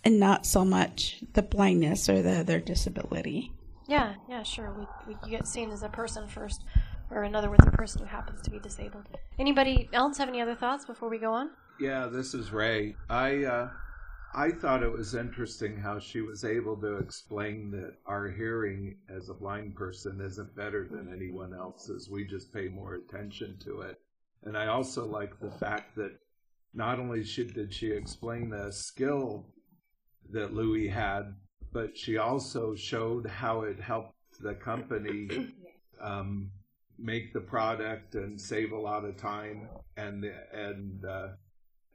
and 0.04 0.18
not 0.18 0.46
so 0.46 0.64
much 0.64 1.22
the 1.34 1.42
blindness 1.42 2.08
or 2.08 2.22
the 2.22 2.40
other 2.40 2.60
disability. 2.60 3.52
Yeah, 3.86 4.14
yeah, 4.28 4.42
sure. 4.42 4.74
We, 5.06 5.14
we 5.24 5.30
get 5.30 5.46
seen 5.46 5.70
as 5.70 5.82
a 5.82 5.88
person 5.88 6.28
first, 6.28 6.64
or 7.10 7.24
in 7.24 7.34
other 7.34 7.50
words, 7.50 7.64
a 7.66 7.70
person 7.70 8.02
who 8.02 8.06
happens 8.06 8.42
to 8.42 8.50
be 8.50 8.58
disabled. 8.58 9.04
Anybody 9.38 9.88
else 9.92 10.18
have 10.18 10.28
any 10.28 10.40
other 10.40 10.54
thoughts 10.54 10.84
before 10.84 11.08
we 11.08 11.18
go 11.18 11.32
on? 11.32 11.50
Yeah, 11.80 12.06
this 12.06 12.34
is 12.34 12.52
Ray. 12.52 12.96
I 13.08 13.44
uh, 13.44 13.70
I 14.34 14.50
thought 14.50 14.82
it 14.82 14.92
was 14.92 15.14
interesting 15.14 15.76
how 15.78 15.98
she 15.98 16.20
was 16.20 16.44
able 16.44 16.76
to 16.78 16.96
explain 16.96 17.70
that 17.70 17.94
our 18.06 18.28
hearing 18.28 18.96
as 19.08 19.28
a 19.28 19.34
blind 19.34 19.74
person 19.74 20.20
isn't 20.20 20.54
better 20.54 20.86
than 20.90 21.12
anyone 21.12 21.54
else's. 21.54 22.10
We 22.10 22.26
just 22.26 22.52
pay 22.52 22.68
more 22.68 22.94
attention 22.94 23.58
to 23.64 23.80
it. 23.82 24.00
And 24.44 24.56
I 24.56 24.66
also 24.66 25.06
like 25.06 25.40
the 25.40 25.50
fact 25.50 25.96
that 25.96 26.12
not 26.74 27.00
only 27.00 27.24
she, 27.24 27.44
did 27.44 27.72
she 27.72 27.90
explain 27.90 28.50
the 28.50 28.70
skill 28.70 29.46
that 30.30 30.52
Louis 30.52 30.88
had, 30.88 31.34
but 31.72 31.96
she 31.96 32.18
also 32.18 32.74
showed 32.74 33.26
how 33.26 33.62
it 33.62 33.80
helped 33.80 34.14
the 34.40 34.54
company 34.54 35.28
um, 36.00 36.50
make 36.98 37.32
the 37.32 37.40
product 37.40 38.14
and 38.14 38.40
save 38.40 38.72
a 38.72 38.78
lot 38.78 39.04
of 39.04 39.16
time. 39.16 39.68
And 39.96 40.24
and 40.52 41.04
uh, 41.04 41.28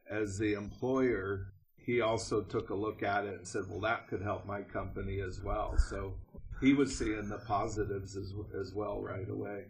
as 0.09 0.37
the 0.37 0.53
employer, 0.53 1.53
he 1.77 2.01
also 2.01 2.41
took 2.41 2.69
a 2.69 2.75
look 2.75 3.03
at 3.03 3.25
it 3.25 3.35
and 3.35 3.47
said, 3.47 3.63
"Well, 3.69 3.81
that 3.81 4.07
could 4.07 4.21
help 4.21 4.45
my 4.45 4.61
company 4.61 5.19
as 5.19 5.41
well." 5.43 5.77
So 5.77 6.15
he 6.61 6.73
was 6.73 6.97
seeing 6.97 7.29
the 7.29 7.39
positives 7.39 8.15
as 8.15 8.33
as 8.59 8.73
well 8.73 9.01
right 9.01 9.29
away. 9.29 9.65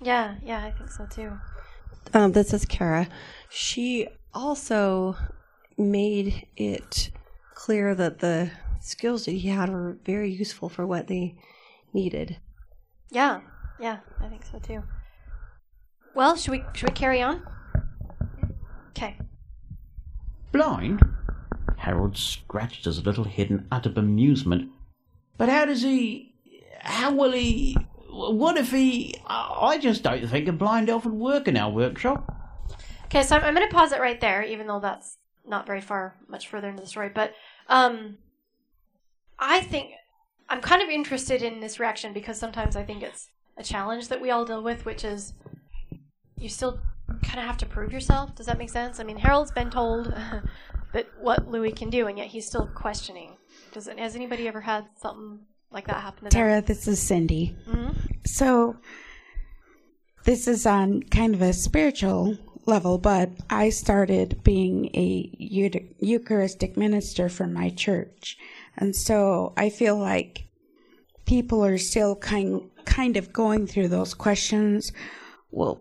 Yeah, 0.00 0.36
yeah, 0.44 0.64
I 0.64 0.72
think 0.72 0.90
so 0.90 1.06
too. 1.06 1.32
Um, 2.12 2.32
this 2.32 2.52
is 2.52 2.64
Kara. 2.64 3.08
She 3.48 4.08
also 4.32 5.16
made 5.78 6.46
it 6.56 7.10
clear 7.54 7.94
that 7.94 8.18
the 8.18 8.50
skills 8.80 9.24
that 9.24 9.32
he 9.32 9.48
had 9.48 9.70
were 9.70 9.96
very 10.04 10.30
useful 10.30 10.68
for 10.68 10.86
what 10.86 11.06
they 11.06 11.36
needed. 11.92 12.36
Yeah, 13.10 13.40
yeah, 13.78 13.98
I 14.20 14.28
think 14.28 14.44
so 14.44 14.58
too. 14.58 14.82
Well, 16.14 16.36
should 16.36 16.52
we 16.52 16.64
should 16.74 16.90
we 16.90 16.94
carry 16.94 17.20
on? 17.20 17.42
Okay. 18.90 19.16
Blind? 20.52 21.00
Harold 21.78 22.16
scratched 22.16 22.84
his 22.84 23.04
little 23.04 23.24
head 23.24 23.50
in 23.50 23.66
utter 23.70 23.90
bemusement. 23.90 24.70
But 25.36 25.48
how 25.48 25.64
does 25.64 25.82
he. 25.82 26.34
How 26.80 27.12
will 27.12 27.32
he. 27.32 27.76
What 28.10 28.56
if 28.56 28.70
he. 28.70 29.16
I 29.26 29.78
just 29.78 30.04
don't 30.04 30.26
think 30.28 30.46
a 30.48 30.52
blind 30.52 30.88
elf 30.88 31.04
would 31.04 31.14
work 31.14 31.48
in 31.48 31.56
our 31.56 31.70
workshop. 31.70 32.32
Okay, 33.06 33.22
so 33.22 33.36
I'm, 33.36 33.44
I'm 33.44 33.54
going 33.54 33.68
to 33.68 33.74
pause 33.74 33.92
it 33.92 34.00
right 34.00 34.20
there, 34.20 34.42
even 34.42 34.66
though 34.66 34.80
that's 34.80 35.18
not 35.46 35.66
very 35.66 35.80
far, 35.80 36.16
much 36.28 36.48
further 36.48 36.68
into 36.68 36.82
the 36.82 36.88
story. 36.88 37.10
But 37.12 37.34
um, 37.68 38.18
I 39.38 39.60
think 39.60 39.90
I'm 40.48 40.60
kind 40.60 40.82
of 40.82 40.88
interested 40.88 41.42
in 41.42 41.60
this 41.60 41.80
reaction 41.80 42.12
because 42.12 42.38
sometimes 42.38 42.76
I 42.76 42.84
think 42.84 43.02
it's 43.02 43.28
a 43.56 43.62
challenge 43.62 44.08
that 44.08 44.20
we 44.20 44.30
all 44.30 44.44
deal 44.44 44.62
with, 44.62 44.84
which 44.84 45.04
is 45.04 45.34
you 46.36 46.48
still 46.48 46.80
kind 47.22 47.38
of 47.38 47.46
have 47.46 47.56
to 47.58 47.66
prove 47.66 47.92
yourself. 47.92 48.34
Does 48.34 48.46
that 48.46 48.58
make 48.58 48.70
sense? 48.70 49.00
I 49.00 49.04
mean, 49.04 49.16
Harold's 49.16 49.50
been 49.50 49.70
told 49.70 50.06
that 50.92 51.06
what 51.20 51.48
Louis 51.48 51.72
can 51.72 51.90
do, 51.90 52.06
and 52.06 52.18
yet 52.18 52.28
he's 52.28 52.46
still 52.46 52.66
questioning. 52.74 53.36
Does 53.72 53.88
it, 53.88 53.98
has 53.98 54.16
anybody 54.16 54.48
ever 54.48 54.60
had 54.60 54.86
something 55.00 55.40
like 55.70 55.86
that 55.86 55.96
happen 55.96 56.24
to 56.24 56.30
Tara, 56.30 56.62
this 56.62 56.86
is 56.86 57.00
Cindy. 57.00 57.56
them? 57.66 57.94
hmm 57.94 58.00
So, 58.24 58.76
this 60.24 60.48
is 60.48 60.64
on 60.66 61.02
kind 61.02 61.34
of 61.34 61.42
a 61.42 61.52
spiritual 61.52 62.38
level, 62.66 62.98
but 62.98 63.30
I 63.50 63.68
started 63.70 64.42
being 64.42 64.86
a 64.94 65.30
Eucharistic 66.00 66.76
minister 66.76 67.28
for 67.28 67.46
my 67.46 67.68
church. 67.70 68.38
And 68.76 68.96
so 68.96 69.52
I 69.56 69.68
feel 69.68 69.98
like 69.98 70.44
people 71.26 71.64
are 71.64 71.78
still 71.78 72.16
kind, 72.16 72.70
kind 72.84 73.16
of 73.16 73.32
going 73.32 73.66
through 73.66 73.88
those 73.88 74.14
questions. 74.14 74.92
Well, 75.50 75.80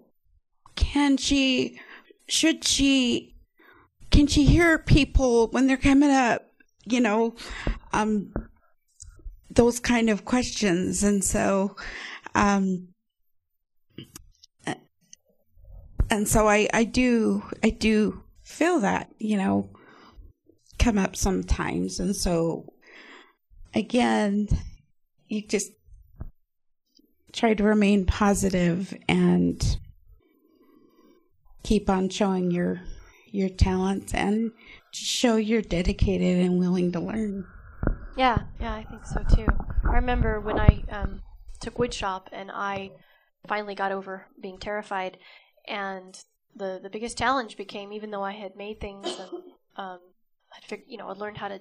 can 0.75 1.17
she, 1.17 1.79
should 2.27 2.63
she, 2.63 3.35
can 4.11 4.27
she 4.27 4.45
hear 4.45 4.77
people 4.77 5.47
when 5.47 5.67
they're 5.67 5.77
coming 5.77 6.11
up? 6.11 6.45
You 6.85 6.99
know, 6.99 7.35
um, 7.93 8.33
those 9.49 9.79
kind 9.79 10.09
of 10.09 10.25
questions. 10.25 11.03
And 11.03 11.23
so, 11.23 11.75
um, 12.35 12.89
and 16.09 16.27
so 16.27 16.47
I, 16.47 16.67
I 16.73 16.83
do, 16.83 17.43
I 17.63 17.69
do 17.69 18.23
feel 18.43 18.79
that, 18.81 19.09
you 19.17 19.37
know, 19.37 19.69
come 20.77 20.97
up 20.97 21.15
sometimes. 21.15 21.99
And 21.99 22.15
so 22.15 22.73
again, 23.73 24.47
you 25.33 25.41
just 25.41 25.71
try 27.31 27.53
to 27.53 27.63
remain 27.63 28.05
positive 28.05 28.95
and 29.09 29.77
keep 31.63 31.89
on 31.89 32.09
showing 32.09 32.51
your, 32.51 32.81
your 33.31 33.49
talents 33.49 34.13
and 34.13 34.51
show 34.91 35.37
you're 35.37 35.61
dedicated 35.61 36.45
and 36.45 36.59
willing 36.59 36.91
to 36.91 36.99
learn. 36.99 37.45
Yeah, 38.15 38.43
yeah, 38.59 38.73
I 38.73 38.83
think 38.83 39.05
so 39.05 39.23
too. 39.35 39.47
I 39.89 39.95
remember 39.95 40.39
when 40.39 40.59
I 40.59 40.83
um, 40.91 41.23
took 41.59 41.75
woodshop 41.75 42.27
and 42.31 42.51
I 42.51 42.91
finally 43.47 43.73
got 43.73 43.91
over 43.91 44.27
being 44.39 44.59
terrified, 44.59 45.17
and 45.67 46.15
the 46.55 46.79
the 46.81 46.89
biggest 46.89 47.17
challenge 47.17 47.57
became 47.57 47.91
even 47.91 48.11
though 48.11 48.21
I 48.23 48.33
had 48.33 48.55
made 48.55 48.79
things 48.79 49.07
and 49.07 49.29
um, 49.75 49.99
I'd 50.55 50.63
fig- 50.63 50.85
you 50.87 50.97
know 50.97 51.07
I 51.07 51.13
learned 51.13 51.37
how 51.37 51.47
to 51.47 51.59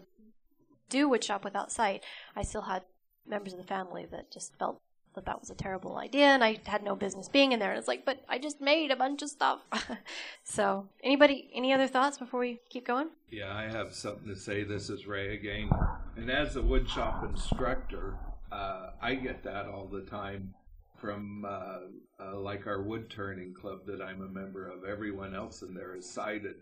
do 0.90 1.08
woodshop 1.08 1.42
without 1.42 1.72
sight, 1.72 2.02
I 2.36 2.42
still 2.42 2.62
had 2.62 2.82
members 3.26 3.52
of 3.52 3.58
the 3.58 3.66
family 3.66 4.06
that 4.10 4.30
just 4.30 4.56
felt 4.58 4.80
that 5.14 5.26
that 5.26 5.40
was 5.40 5.50
a 5.50 5.54
terrible 5.54 5.98
idea 5.98 6.26
and 6.26 6.42
I 6.42 6.58
had 6.64 6.82
no 6.82 6.96
business 6.96 7.28
being 7.28 7.52
in 7.52 7.60
there. 7.60 7.70
And 7.70 7.78
it's 7.78 7.88
like, 7.88 8.04
but 8.04 8.20
I 8.28 8.38
just 8.38 8.60
made 8.60 8.90
a 8.90 8.96
bunch 8.96 9.22
of 9.22 9.28
stuff. 9.28 9.60
so, 10.44 10.88
anybody, 11.02 11.50
any 11.54 11.72
other 11.72 11.86
thoughts 11.86 12.18
before 12.18 12.40
we 12.40 12.60
keep 12.70 12.86
going? 12.86 13.08
Yeah, 13.30 13.54
I 13.54 13.64
have 13.64 13.94
something 13.94 14.28
to 14.28 14.36
say. 14.36 14.64
This 14.64 14.88
is 14.88 15.06
Ray 15.06 15.34
again. 15.34 15.70
And 16.16 16.30
as 16.30 16.56
a 16.56 16.60
woodshop 16.60 17.28
instructor, 17.28 18.16
uh, 18.50 18.90
I 19.00 19.14
get 19.14 19.42
that 19.44 19.66
all 19.66 19.86
the 19.86 20.02
time 20.02 20.54
from 20.98 21.44
uh, 21.44 21.78
uh, 22.20 22.38
like 22.38 22.66
our 22.66 22.82
wood 22.82 23.10
turning 23.10 23.52
club 23.52 23.80
that 23.86 24.00
I'm 24.00 24.22
a 24.22 24.28
member 24.28 24.68
of. 24.68 24.84
Everyone 24.84 25.34
else 25.34 25.62
in 25.62 25.74
there 25.74 25.96
is 25.96 26.08
sighted. 26.08 26.56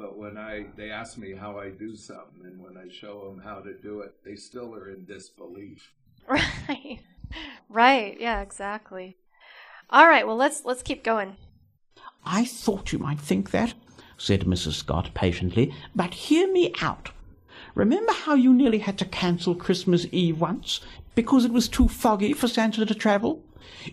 But 0.00 0.16
when 0.16 0.38
I 0.38 0.64
they 0.76 0.90
ask 0.90 1.18
me 1.18 1.34
how 1.34 1.58
I 1.58 1.68
do 1.68 1.94
something, 1.94 2.46
and 2.46 2.58
when 2.58 2.78
I 2.78 2.88
show 2.88 3.28
them 3.28 3.38
how 3.44 3.60
to 3.60 3.74
do 3.74 4.00
it, 4.00 4.14
they 4.24 4.34
still 4.34 4.74
are 4.74 4.88
in 4.88 5.04
disbelief. 5.04 5.92
Right. 6.28 7.00
Right. 7.68 8.16
Yeah, 8.18 8.40
exactly. 8.40 9.18
All 9.90 10.08
right, 10.08 10.26
well 10.26 10.36
let's 10.36 10.64
let's 10.64 10.82
keep 10.82 11.04
going. 11.04 11.36
I 12.24 12.46
thought 12.46 12.92
you 12.92 12.98
might 12.98 13.20
think 13.20 13.50
that, 13.50 13.74
said 14.16 14.46
Mrs. 14.46 14.72
Scott 14.72 15.10
patiently, 15.12 15.74
but 15.94 16.14
hear 16.14 16.50
me 16.50 16.72
out. 16.80 17.10
Remember 17.74 18.12
how 18.12 18.34
you 18.34 18.54
nearly 18.54 18.78
had 18.78 18.96
to 18.98 19.04
cancel 19.04 19.54
Christmas 19.54 20.06
Eve 20.12 20.40
once 20.40 20.80
because 21.14 21.44
it 21.44 21.52
was 21.52 21.68
too 21.68 21.88
foggy 21.88 22.32
for 22.32 22.48
Santa 22.48 22.86
to 22.86 22.94
travel? 22.94 23.42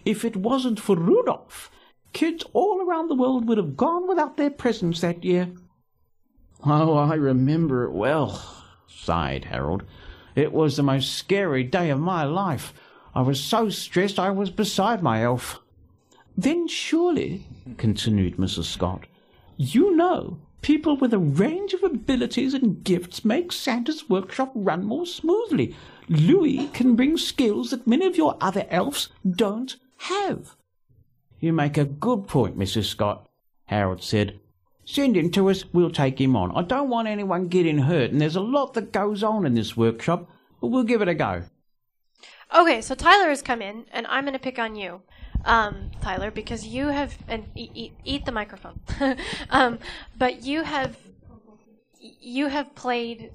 If 0.05 0.23
it 0.23 0.37
wasn't 0.37 0.79
for 0.79 0.95
Rudolph, 0.95 1.69
kids 2.13 2.45
all 2.53 2.81
around 2.81 3.09
the 3.09 3.15
world 3.15 3.45
would 3.47 3.57
have 3.57 3.75
gone 3.75 4.07
without 4.07 4.37
their 4.37 4.49
presents 4.51 5.01
that 5.01 5.25
year. 5.25 5.49
Oh, 6.65 6.95
I 6.95 7.15
remember 7.15 7.83
it 7.83 7.91
well, 7.91 8.63
sighed 8.87 9.45
Harold. 9.45 9.83
It 10.35 10.51
was 10.51 10.75
the 10.75 10.83
most 10.83 11.13
scary 11.13 11.63
day 11.63 11.89
of 11.89 11.99
my 11.99 12.23
life. 12.23 12.73
I 13.13 13.21
was 13.21 13.43
so 13.43 13.69
stressed 13.69 14.19
I 14.19 14.29
was 14.31 14.49
beside 14.49 15.01
myself." 15.01 15.61
Then 16.35 16.67
surely, 16.67 17.47
continued 17.77 18.37
Mrs. 18.37 18.65
Scott, 18.65 19.07
you 19.57 19.95
know 19.95 20.39
people 20.61 20.97
with 20.97 21.13
a 21.13 21.19
range 21.19 21.73
of 21.73 21.83
abilities 21.83 22.53
and 22.53 22.83
gifts 22.83 23.23
make 23.23 23.51
Santa's 23.51 24.09
workshop 24.09 24.51
run 24.53 24.83
more 24.83 25.05
smoothly. 25.05 25.73
Louis 26.09 26.67
can 26.73 26.95
bring 26.95 27.15
skills 27.15 27.69
that 27.69 27.87
many 27.87 28.05
of 28.05 28.17
your 28.17 28.37
other 28.41 28.65
elves 28.69 29.09
don't 29.25 29.77
have. 29.97 30.55
You 31.39 31.53
make 31.53 31.77
a 31.77 31.85
good 31.85 32.27
point, 32.27 32.57
Mrs. 32.57 32.85
Scott, 32.85 33.29
Harold 33.65 34.03
said. 34.03 34.39
Send 34.89 35.17
him 35.17 35.29
to 35.31 35.49
us, 35.49 35.65
we'll 35.73 35.91
take 35.91 36.19
him 36.19 36.33
on. 36.37 36.49
I 36.55 36.61
don't 36.61 36.89
want 36.89 37.09
anyone 37.09 37.49
getting 37.49 37.79
hurt, 37.79 38.11
and 38.11 38.21
there's 38.21 38.37
a 38.37 38.41
lot 38.41 38.73
that 38.75 38.93
goes 38.93 39.21
on 39.21 39.45
in 39.45 39.53
this 39.53 39.75
workshop, 39.75 40.29
but 40.61 40.67
we'll 40.67 40.85
give 40.85 41.01
it 41.01 41.09
a 41.09 41.13
go. 41.13 41.43
Okay, 42.55 42.79
so 42.79 42.95
Tyler 42.95 43.27
has 43.27 43.41
come 43.41 43.61
in, 43.61 43.83
and 43.91 44.07
I'm 44.07 44.23
going 44.23 44.31
to 44.31 44.39
pick 44.39 44.57
on 44.57 44.77
you, 44.77 45.01
um, 45.43 45.91
Tyler, 46.01 46.31
because 46.31 46.65
you 46.65 46.87
have 46.87 47.17
and 47.27 47.47
eat, 47.53 47.91
eat, 48.05 48.23
the 48.23 48.31
microphone. 48.31 48.79
um, 49.49 49.77
but 50.17 50.43
you 50.43 50.63
have 50.63 50.95
you 51.99 52.47
have 52.47 52.73
played 52.73 53.31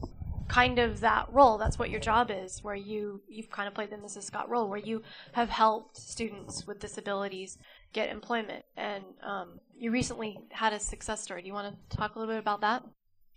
kind 0.48 0.78
of 0.78 1.00
that 1.00 1.30
role. 1.30 1.58
That's 1.58 1.78
what 1.78 1.90
your 1.90 2.00
job 2.00 2.30
is, 2.30 2.64
where 2.64 2.74
you 2.74 3.20
you've 3.28 3.50
kind 3.50 3.68
of 3.68 3.74
played 3.74 3.90
the 3.90 3.96
Mrs. 3.96 4.22
Scott 4.22 4.48
role, 4.48 4.70
where 4.70 4.78
you 4.78 5.02
have 5.32 5.50
helped 5.50 5.98
students 5.98 6.66
with 6.66 6.80
disabilities 6.80 7.58
get 7.92 8.10
employment, 8.10 8.64
and 8.76 9.04
um, 9.22 9.60
you 9.76 9.90
recently 9.90 10.38
had 10.50 10.72
a 10.72 10.80
success 10.80 11.22
story. 11.22 11.42
Do 11.42 11.48
you 11.48 11.54
want 11.54 11.74
to 11.90 11.96
talk 11.96 12.14
a 12.14 12.18
little 12.18 12.32
bit 12.34 12.40
about 12.40 12.60
that? 12.62 12.84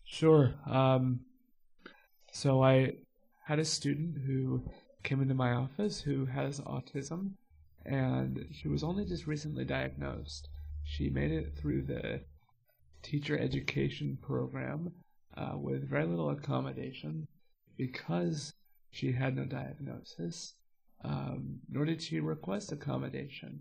Sure. 0.06 0.54
Um, 0.70 1.22
so 2.32 2.64
I 2.64 2.94
had 3.46 3.60
a 3.60 3.66
student 3.66 4.18
who 4.26 4.64
came 5.04 5.22
into 5.22 5.34
my 5.34 5.54
office 5.54 6.02
who 6.02 6.26
has 6.26 6.60
autism, 6.62 7.32
and 7.86 8.46
she 8.52 8.68
was 8.68 8.84
only 8.84 9.06
just 9.06 9.28
recently 9.28 9.66
diagnosed. 9.66 10.50
She 10.84 11.10
made 11.10 11.32
it 11.32 11.56
through 11.58 11.84
the 11.84 12.22
teacher 13.02 13.38
education 13.38 14.18
program 14.22 14.92
uh, 15.38 15.54
with 15.56 15.90
very 15.90 16.06
little 16.06 16.32
accommodation 16.32 17.28
because 17.78 18.54
she 18.92 19.12
had 19.12 19.36
no 19.36 19.46
diagnosis, 19.46 20.56
um, 21.04 21.60
nor 21.70 21.86
did 21.86 22.02
she 22.02 22.20
request 22.20 22.72
accommodation. 22.72 23.60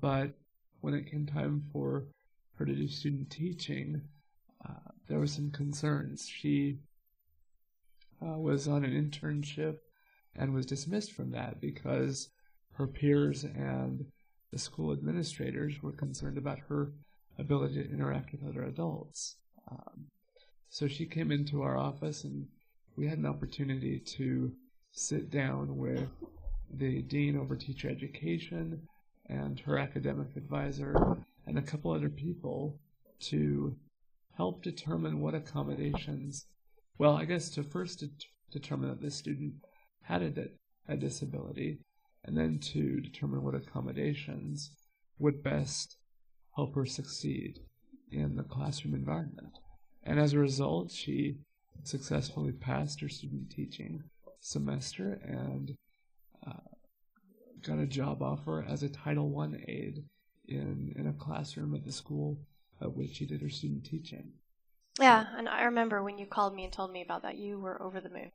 But 0.00 0.32
when 0.80 0.94
it 0.94 1.10
came 1.10 1.26
time 1.26 1.64
for 1.72 2.06
her 2.54 2.64
to 2.64 2.74
do 2.74 2.88
student 2.88 3.30
teaching, 3.30 4.02
uh, 4.66 4.90
there 5.08 5.18
were 5.18 5.26
some 5.26 5.50
concerns. 5.50 6.28
She 6.28 6.78
uh, 8.22 8.38
was 8.38 8.66
on 8.66 8.84
an 8.84 8.92
internship 8.92 9.76
and 10.34 10.52
was 10.52 10.66
dismissed 10.66 11.12
from 11.12 11.30
that 11.32 11.60
because 11.60 12.28
her 12.74 12.86
peers 12.86 13.44
and 13.44 14.04
the 14.52 14.58
school 14.58 14.92
administrators 14.92 15.82
were 15.82 15.92
concerned 15.92 16.38
about 16.38 16.58
her 16.68 16.92
ability 17.38 17.82
to 17.82 17.90
interact 17.90 18.32
with 18.32 18.46
other 18.48 18.64
adults. 18.64 19.36
Um, 19.70 20.06
so 20.68 20.86
she 20.88 21.06
came 21.06 21.30
into 21.30 21.62
our 21.62 21.76
office 21.76 22.24
and 22.24 22.46
we 22.96 23.06
had 23.06 23.18
an 23.18 23.26
opportunity 23.26 23.98
to 24.16 24.52
sit 24.92 25.30
down 25.30 25.76
with 25.76 26.08
the 26.72 27.02
dean 27.02 27.36
over 27.36 27.56
teacher 27.56 27.88
education 27.88 28.80
and 29.28 29.60
her 29.60 29.78
academic 29.78 30.28
advisor 30.36 30.94
and 31.46 31.58
a 31.58 31.62
couple 31.62 31.92
other 31.92 32.08
people 32.08 32.78
to 33.20 33.76
help 34.36 34.62
determine 34.62 35.20
what 35.20 35.34
accommodations, 35.34 36.46
well, 36.98 37.16
I 37.16 37.24
guess 37.24 37.48
to 37.50 37.62
first 37.62 38.00
det- 38.00 38.26
determine 38.50 38.88
that 38.90 39.00
this 39.00 39.16
student 39.16 39.54
had 40.02 40.22
a, 40.22 40.30
di- 40.30 40.52
a 40.88 40.96
disability, 40.96 41.78
and 42.24 42.36
then 42.36 42.58
to 42.58 43.00
determine 43.00 43.42
what 43.42 43.54
accommodations 43.54 44.70
would 45.18 45.42
best 45.42 45.96
help 46.54 46.74
her 46.74 46.86
succeed 46.86 47.60
in 48.10 48.36
the 48.36 48.42
classroom 48.42 48.94
environment. 48.94 49.58
And 50.02 50.20
as 50.20 50.32
a 50.32 50.38
result, 50.38 50.92
she 50.92 51.38
successfully 51.82 52.52
passed 52.52 53.00
her 53.00 53.08
student 53.08 53.50
teaching 53.50 54.04
semester 54.40 55.20
and 55.24 55.74
uh, 56.46 56.75
got 57.66 57.78
a 57.78 57.86
job 57.86 58.22
offer 58.22 58.64
as 58.68 58.82
a 58.82 58.88
Title 58.88 59.36
I 59.38 59.56
aide 59.68 60.04
in, 60.48 60.94
in 60.96 61.06
a 61.06 61.12
classroom 61.12 61.74
at 61.74 61.84
the 61.84 61.92
school 61.92 62.38
at 62.80 62.94
which 62.94 63.16
she 63.16 63.26
did 63.26 63.42
her 63.42 63.48
student 63.48 63.84
teaching. 63.84 64.32
Yeah, 65.00 65.26
and 65.36 65.48
I 65.48 65.64
remember 65.64 66.02
when 66.02 66.18
you 66.18 66.26
called 66.26 66.54
me 66.54 66.64
and 66.64 66.72
told 66.72 66.92
me 66.92 67.02
about 67.02 67.22
that, 67.22 67.36
you 67.36 67.58
were 67.58 67.80
over 67.82 68.00
the 68.00 68.08
moon. 68.08 68.32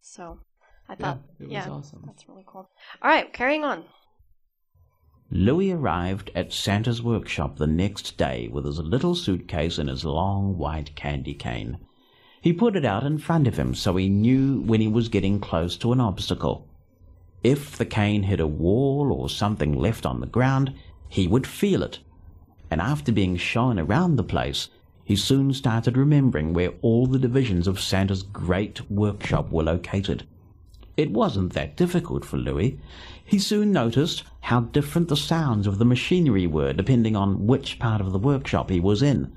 So 0.00 0.40
I 0.88 0.94
thought, 0.94 1.20
it 1.40 1.44
was 1.44 1.52
yeah, 1.52 1.68
awesome. 1.68 2.04
that's 2.06 2.28
really 2.28 2.44
cool. 2.46 2.70
All 3.02 3.10
right, 3.10 3.32
carrying 3.32 3.64
on. 3.64 3.84
Louis 5.30 5.72
arrived 5.72 6.30
at 6.34 6.52
Santa's 6.52 7.02
workshop 7.02 7.56
the 7.56 7.66
next 7.66 8.16
day 8.16 8.48
with 8.48 8.64
his 8.64 8.78
little 8.78 9.14
suitcase 9.14 9.76
and 9.76 9.88
his 9.88 10.04
long 10.04 10.56
white 10.56 10.94
candy 10.94 11.34
cane. 11.34 11.78
He 12.40 12.52
put 12.52 12.76
it 12.76 12.84
out 12.84 13.04
in 13.04 13.18
front 13.18 13.46
of 13.46 13.58
him 13.58 13.74
so 13.74 13.96
he 13.96 14.08
knew 14.08 14.62
when 14.62 14.80
he 14.80 14.88
was 14.88 15.08
getting 15.08 15.40
close 15.40 15.76
to 15.78 15.92
an 15.92 16.00
obstacle. 16.00 16.68
If 17.44 17.76
the 17.76 17.86
cane 17.86 18.24
hit 18.24 18.40
a 18.40 18.46
wall 18.46 19.12
or 19.12 19.28
something 19.28 19.72
left 19.72 20.04
on 20.04 20.20
the 20.20 20.26
ground, 20.26 20.74
he 21.08 21.28
would 21.28 21.46
feel 21.46 21.82
it. 21.82 22.00
And 22.70 22.80
after 22.80 23.12
being 23.12 23.36
shown 23.36 23.78
around 23.78 24.16
the 24.16 24.24
place, 24.24 24.68
he 25.04 25.16
soon 25.16 25.54
started 25.54 25.96
remembering 25.96 26.52
where 26.52 26.74
all 26.82 27.06
the 27.06 27.18
divisions 27.18 27.66
of 27.66 27.80
Santa's 27.80 28.22
great 28.22 28.90
workshop 28.90 29.50
were 29.50 29.62
located. 29.62 30.26
It 30.98 31.12
wasn't 31.12 31.52
that 31.52 31.76
difficult 31.76 32.24
for 32.24 32.36
Louis. 32.36 32.78
He 33.24 33.38
soon 33.38 33.72
noticed 33.72 34.24
how 34.40 34.60
different 34.60 35.08
the 35.08 35.16
sounds 35.16 35.66
of 35.66 35.78
the 35.78 35.84
machinery 35.84 36.46
were 36.46 36.72
depending 36.72 37.14
on 37.14 37.46
which 37.46 37.78
part 37.78 38.00
of 38.00 38.12
the 38.12 38.18
workshop 38.18 38.68
he 38.68 38.80
was 38.80 39.00
in. 39.00 39.32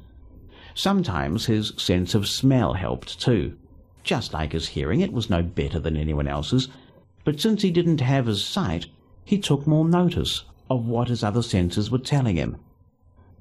Sometimes 0.74 1.46
his 1.46 1.74
sense 1.78 2.16
of 2.16 2.28
smell 2.28 2.74
helped 2.74 3.22
too. 3.22 3.56
Just 4.04 4.34
like 4.34 4.54
his 4.54 4.70
hearing, 4.70 5.02
it 5.02 5.14
was 5.14 5.30
no 5.30 5.44
better 5.44 5.80
than 5.80 5.96
anyone 5.96 6.28
else's, 6.28 6.68
but 7.24 7.40
since 7.40 7.62
he 7.62 7.72
didn't 7.72 8.02
have 8.02 8.26
his 8.26 8.44
sight, 8.44 8.88
he 9.24 9.38
took 9.38 9.68
more 9.68 9.86
notice 9.86 10.44
of 10.70 10.86
what 10.88 11.08
his 11.10 11.24
other 11.24 11.42
senses 11.42 11.92
were 11.92 11.98
telling 11.98 12.36
him. 12.36 12.58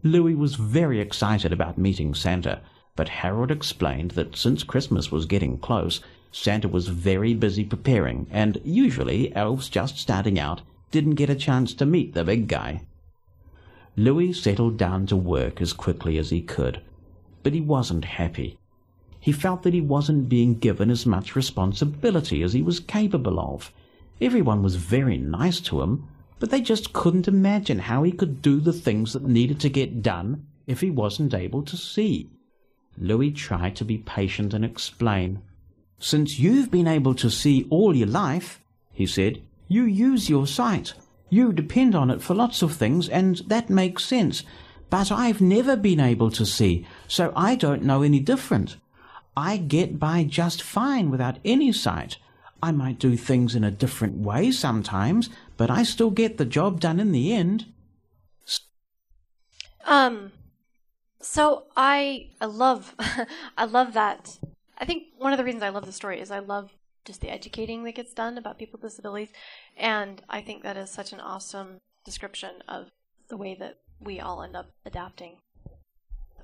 Louis 0.02 0.34
was 0.34 0.54
very 0.54 1.00
excited 1.00 1.52
about 1.52 1.78
meeting 1.78 2.14
Santa, 2.14 2.60
but 2.96 3.08
Harold 3.08 3.50
explained 3.50 4.12
that 4.12 4.36
since 4.36 4.62
Christmas 4.62 5.10
was 5.10 5.26
getting 5.26 5.58
close, 5.58 6.00
Santa 6.32 6.68
was 6.68 6.88
very 6.88 7.34
busy 7.34 7.64
preparing, 7.64 8.26
and 8.30 8.60
usually 8.64 9.34
elves 9.34 9.68
just 9.68 9.98
starting 9.98 10.38
out 10.38 10.62
didn't 10.90 11.14
get 11.14 11.30
a 11.30 11.34
chance 11.34 11.74
to 11.74 11.86
meet 11.86 12.14
the 12.14 12.24
big 12.24 12.48
guy. 12.48 12.82
Louis 13.96 14.32
settled 14.32 14.76
down 14.76 15.06
to 15.06 15.16
work 15.16 15.60
as 15.60 15.72
quickly 15.72 16.18
as 16.18 16.30
he 16.30 16.40
could. 16.40 16.80
but 17.42 17.54
he 17.54 17.60
wasn't 17.60 18.04
happy. 18.04 18.58
He 19.20 19.32
felt 19.32 19.62
that 19.62 19.74
he 19.74 19.80
wasn't 19.82 20.30
being 20.30 20.58
given 20.58 20.90
as 20.90 21.04
much 21.04 21.36
responsibility 21.36 22.42
as 22.42 22.54
he 22.54 22.62
was 22.62 22.80
capable 22.80 23.38
of. 23.38 23.70
Everyone 24.20 24.62
was 24.62 24.76
very 24.76 25.18
nice 25.18 25.60
to 25.60 25.82
him, 25.82 26.08
but 26.38 26.50
they 26.50 26.62
just 26.62 26.94
couldn't 26.94 27.28
imagine 27.28 27.78
how 27.78 28.02
he 28.02 28.12
could 28.12 28.40
do 28.40 28.60
the 28.60 28.72
things 28.72 29.12
that 29.12 29.22
needed 29.22 29.60
to 29.60 29.68
get 29.68 30.02
done 30.02 30.46
if 30.66 30.80
he 30.80 30.90
wasn't 30.90 31.34
able 31.34 31.62
to 31.64 31.76
see. 31.76 32.30
Louis 32.96 33.30
tried 33.30 33.76
to 33.76 33.84
be 33.84 33.98
patient 33.98 34.54
and 34.54 34.64
explain. 34.64 35.42
Since 35.98 36.38
you've 36.38 36.70
been 36.70 36.88
able 36.88 37.14
to 37.16 37.30
see 37.30 37.66
all 37.68 37.94
your 37.94 38.08
life, 38.08 38.60
he 38.92 39.06
said, 39.06 39.42
you 39.68 39.84
use 39.84 40.28
your 40.28 40.46
sight. 40.46 40.94
You 41.28 41.52
depend 41.52 41.94
on 41.94 42.10
it 42.10 42.22
for 42.22 42.34
lots 42.34 42.62
of 42.62 42.72
things, 42.72 43.08
and 43.08 43.36
that 43.46 43.70
makes 43.70 44.04
sense. 44.04 44.42
But 44.88 45.12
I've 45.12 45.40
never 45.40 45.76
been 45.76 46.00
able 46.00 46.30
to 46.32 46.44
see, 46.44 46.86
so 47.06 47.32
I 47.36 47.54
don't 47.54 47.84
know 47.84 48.02
any 48.02 48.18
different. 48.18 48.76
I 49.36 49.56
get 49.56 49.98
by 49.98 50.24
just 50.24 50.62
fine 50.62 51.10
without 51.10 51.38
any 51.44 51.72
sight. 51.72 52.18
I 52.62 52.72
might 52.72 52.98
do 52.98 53.16
things 53.16 53.54
in 53.54 53.64
a 53.64 53.70
different 53.70 54.18
way 54.18 54.50
sometimes, 54.50 55.30
but 55.56 55.70
I 55.70 55.82
still 55.82 56.10
get 56.10 56.36
the 56.36 56.44
job 56.44 56.80
done 56.80 57.00
in 57.00 57.12
the 57.12 57.32
end. 57.32 57.66
Um, 59.86 60.32
so 61.20 61.64
I 61.76 62.30
I 62.40 62.46
love 62.46 62.94
I 63.56 63.64
love 63.64 63.94
that. 63.94 64.38
I 64.78 64.84
think 64.84 65.04
one 65.18 65.32
of 65.32 65.38
the 65.38 65.44
reasons 65.44 65.62
I 65.62 65.70
love 65.70 65.86
the 65.86 65.92
story 65.92 66.20
is 66.20 66.30
I 66.30 66.38
love 66.38 66.72
just 67.04 67.22
the 67.22 67.30
educating 67.30 67.82
that 67.84 67.94
gets 67.94 68.12
done 68.12 68.36
about 68.36 68.58
people 68.58 68.78
with 68.80 68.90
disabilities, 68.90 69.32
and 69.76 70.22
I 70.28 70.42
think 70.42 70.62
that 70.62 70.76
is 70.76 70.90
such 70.90 71.12
an 71.12 71.20
awesome 71.20 71.78
description 72.04 72.62
of 72.68 72.88
the 73.28 73.36
way 73.36 73.56
that 73.58 73.76
we 74.00 74.20
all 74.20 74.42
end 74.42 74.56
up 74.56 74.70
adapting 74.84 75.36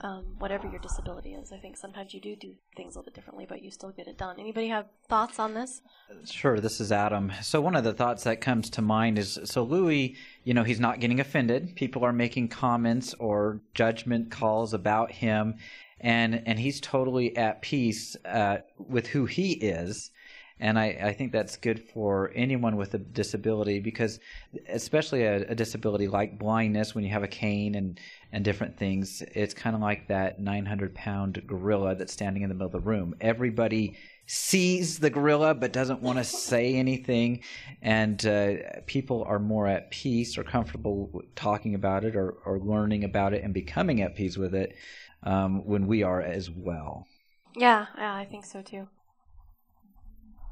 um, 0.00 0.24
whatever 0.38 0.68
your 0.68 0.80
disability 0.80 1.34
is. 1.34 1.52
I 1.52 1.58
think 1.58 1.76
sometimes 1.76 2.12
you 2.14 2.20
do 2.20 2.36
do 2.36 2.54
things 2.76 2.94
a 2.94 2.98
little 2.98 3.04
bit 3.04 3.14
differently, 3.14 3.46
but 3.48 3.62
you 3.62 3.70
still 3.70 3.90
get 3.90 4.06
it 4.06 4.18
done. 4.18 4.38
Anybody 4.38 4.68
have 4.68 4.86
thoughts 5.08 5.38
on 5.38 5.54
this? 5.54 5.82
Sure, 6.24 6.60
this 6.60 6.80
is 6.80 6.92
Adam. 6.92 7.32
So 7.42 7.60
one 7.60 7.76
of 7.76 7.84
the 7.84 7.92
thoughts 7.92 8.24
that 8.24 8.40
comes 8.40 8.70
to 8.70 8.82
mind 8.82 9.18
is 9.18 9.38
so 9.44 9.62
Louis, 9.62 10.16
you 10.44 10.54
know, 10.54 10.64
he's 10.64 10.80
not 10.80 11.00
getting 11.00 11.20
offended. 11.20 11.74
People 11.76 12.04
are 12.04 12.12
making 12.12 12.48
comments 12.48 13.14
or 13.14 13.60
judgment 13.74 14.30
calls 14.30 14.74
about 14.74 15.12
him, 15.12 15.56
and 16.00 16.42
and 16.46 16.58
he's 16.58 16.80
totally 16.80 17.36
at 17.36 17.62
peace 17.62 18.16
uh, 18.24 18.58
with 18.78 19.08
who 19.08 19.26
he 19.26 19.52
is. 19.52 20.10
And 20.58 20.78
I, 20.78 20.98
I 21.02 21.12
think 21.12 21.32
that's 21.32 21.56
good 21.56 21.82
for 21.82 22.32
anyone 22.34 22.76
with 22.76 22.94
a 22.94 22.98
disability 22.98 23.78
because, 23.78 24.20
especially 24.68 25.24
a, 25.24 25.42
a 25.50 25.54
disability 25.54 26.08
like 26.08 26.38
blindness, 26.38 26.94
when 26.94 27.04
you 27.04 27.10
have 27.10 27.22
a 27.22 27.28
cane 27.28 27.74
and, 27.74 28.00
and 28.32 28.44
different 28.44 28.78
things, 28.78 29.22
it's 29.34 29.52
kind 29.52 29.76
of 29.76 29.82
like 29.82 30.08
that 30.08 30.40
900 30.40 30.94
pound 30.94 31.42
gorilla 31.46 31.94
that's 31.94 32.12
standing 32.12 32.42
in 32.42 32.48
the 32.48 32.54
middle 32.54 32.66
of 32.66 32.72
the 32.72 32.80
room. 32.80 33.14
Everybody 33.20 33.98
sees 34.26 34.98
the 34.98 35.10
gorilla 35.10 35.54
but 35.54 35.72
doesn't 35.72 36.00
want 36.00 36.18
to 36.18 36.24
say 36.24 36.74
anything. 36.74 37.42
And 37.82 38.24
uh, 38.24 38.54
people 38.86 39.24
are 39.24 39.38
more 39.38 39.66
at 39.66 39.90
peace 39.90 40.38
or 40.38 40.42
comfortable 40.42 41.22
talking 41.34 41.74
about 41.74 42.04
it 42.04 42.16
or, 42.16 42.30
or 42.46 42.58
learning 42.58 43.04
about 43.04 43.34
it 43.34 43.44
and 43.44 43.52
becoming 43.52 44.00
at 44.00 44.16
peace 44.16 44.38
with 44.38 44.54
it 44.54 44.74
um, 45.22 45.66
when 45.66 45.86
we 45.86 46.02
are 46.02 46.22
as 46.22 46.50
well. 46.50 47.06
Yeah, 47.54 47.86
yeah, 47.96 48.14
I 48.14 48.24
think 48.24 48.44
so 48.44 48.62
too. 48.62 48.88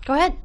Go 0.05 0.13
ahead. 0.15 0.37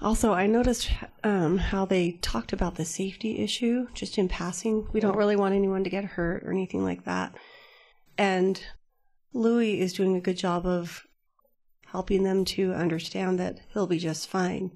Also, 0.00 0.32
I 0.32 0.46
noticed 0.46 0.90
um, 1.24 1.58
how 1.58 1.84
they 1.84 2.12
talked 2.22 2.52
about 2.52 2.76
the 2.76 2.84
safety 2.84 3.38
issue 3.38 3.86
just 3.92 4.16
in 4.16 4.28
passing. 4.28 4.88
We 4.92 5.00
don't 5.00 5.16
really 5.16 5.36
want 5.36 5.54
anyone 5.54 5.84
to 5.84 5.90
get 5.90 6.04
hurt 6.04 6.42
or 6.42 6.52
anything 6.52 6.82
like 6.82 7.04
that. 7.04 7.34
And 8.16 8.62
Louis 9.34 9.80
is 9.80 9.92
doing 9.92 10.16
a 10.16 10.20
good 10.20 10.38
job 10.38 10.66
of 10.66 11.06
helping 11.86 12.22
them 12.22 12.44
to 12.44 12.72
understand 12.72 13.38
that 13.40 13.58
he'll 13.72 13.86
be 13.86 13.98
just 13.98 14.28
fine 14.28 14.70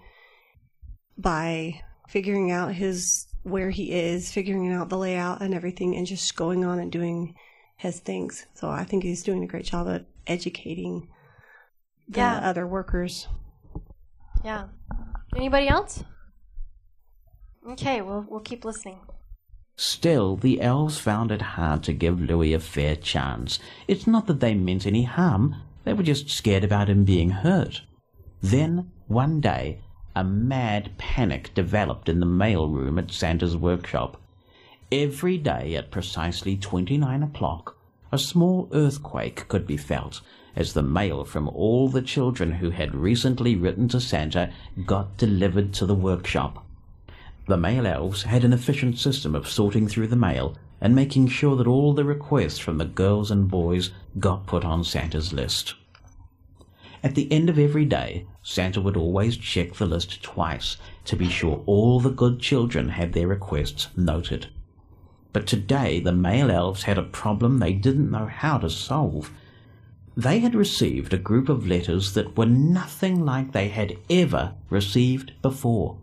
by 1.17 1.81
figuring 2.09 2.51
out 2.51 2.75
his 2.75 3.27
where 3.45 3.71
he 3.71 3.93
is, 3.93 4.33
figuring 4.33 4.73
out 4.73 4.89
the 4.89 4.99
layout 4.99 5.41
and 5.41 5.55
everything, 5.55 5.95
and 5.97 6.07
just 6.07 6.35
going 6.37 6.65
on 6.65 6.79
and 6.79 6.91
doing 6.91 7.35
his 7.77 8.01
things. 8.01 8.47
So 8.55 8.69
I 8.69 8.85
think 8.85 9.05
he's 9.05 9.23
doing 9.23 9.43
a 9.45 9.47
great 9.47 9.65
job 9.65 9.89
at 9.89 10.07
educating 10.27 11.09
Yeah. 12.09 12.39
other 12.39 12.67
workers. 12.67 13.29
Yeah. 14.45 14.69
Anybody 15.35 15.69
else? 15.69 16.05
Okay, 17.71 18.03
we'll 18.03 18.27
we'll 18.29 18.41
keep 18.41 18.65
listening. 18.65 19.01
Still, 19.77 20.37
the 20.37 20.61
elves 20.61 20.99
found 20.99 21.33
it 21.33 21.43
hard 21.43 21.83
to 21.85 21.93
give 21.93 22.21
Louis 22.21 22.53
a 22.53 22.61
fair 22.61 22.95
chance. 22.95 23.59
It's 23.89 24.07
not 24.07 24.27
that 24.27 24.41
they 24.41 24.55
meant 24.55 24.87
any 24.87 25.03
harm, 25.03 25.57
they 25.85 25.93
were 25.93 26.03
just 26.03 26.31
scared 26.31 26.63
about 26.63 26.89
him 26.89 27.05
being 27.05 27.31
hurt. 27.31 27.83
Then, 28.41 28.93
one 29.09 29.41
day, 29.41 29.81
a 30.15 30.23
mad 30.23 30.97
panic 30.97 31.53
developed 31.55 32.09
in 32.09 32.21
the 32.21 32.27
mail 32.27 32.69
room 32.69 32.99
at 32.99 33.11
Santa's 33.11 33.57
workshop. 33.57 34.21
Every 34.93 35.39
day 35.39 35.75
at 35.75 35.91
precisely 35.91 36.57
29 36.57 37.23
o'clock, 37.23 37.77
a 38.13 38.19
small 38.19 38.69
earthquake 38.73 39.49
could 39.49 39.67
be 39.67 39.77
felt 39.77 40.21
as 40.57 40.73
the 40.73 40.83
mail 40.83 41.25
from 41.25 41.49
all 41.49 41.89
the 41.89 42.03
children 42.03 42.53
who 42.53 42.71
had 42.71 42.95
recently 42.95 43.57
written 43.57 43.89
to 43.89 44.01
Santa 44.01 44.53
got 44.87 45.17
delivered 45.17 45.73
to 45.75 45.87
the 45.87 45.95
workshop. 45.95 46.65
The 47.47 47.57
mail 47.57 47.87
elves 47.87 48.23
had 48.23 48.45
an 48.45 48.53
efficient 48.53 48.99
system 48.99 49.35
of 49.35 49.49
sorting 49.49 49.89
through 49.89 50.09
the 50.09 50.17
mail 50.17 50.57
and 50.81 50.95
making 50.95 51.29
sure 51.29 51.57
that 51.57 51.67
all 51.67 51.93
the 51.93 52.05
requests 52.05 52.59
from 52.59 52.79
the 52.79 52.85
girls 52.85 53.31
and 53.31 53.49
boys 53.49 53.91
got 54.19 54.47
put 54.47 54.65
on 54.65 54.85
Santa's 54.85 55.33
list. 55.33 55.75
At 57.03 57.15
the 57.15 57.31
end 57.31 57.51
of 57.51 57.59
every 57.59 57.85
day, 57.85 58.27
Santa 58.43 58.81
would 58.81 58.97
always 58.97 59.37
check 59.37 59.75
the 59.75 59.85
list 59.85 60.23
twice 60.23 60.79
to 61.05 61.17
be 61.17 61.29
sure 61.29 61.63
all 61.67 62.01
the 62.01 62.11
good 62.11 62.41
children 62.41 62.89
had 62.89 63.13
their 63.13 63.29
requests 63.29 63.89
noted. 63.95 64.47
But 65.35 65.47
today 65.47 66.01
the 66.01 66.13
mail 66.13 66.51
elves 66.51 66.85
had 66.85 66.97
a 66.97 67.03
problem 67.03 67.59
they 67.59 67.73
didn't 67.73 68.11
know 68.11 68.27
how 68.27 68.57
to 68.59 68.71
solve. 68.71 69.31
They 70.17 70.39
had 70.39 70.55
received 70.55 71.13
a 71.13 71.19
group 71.19 71.49
of 71.49 71.67
letters 71.67 72.15
that 72.15 72.37
were 72.37 72.47
nothing 72.47 73.25
like 73.25 73.53
they 73.53 73.69
had 73.69 73.97
ever 74.09 74.55
received 74.71 75.33
before. 75.43 75.99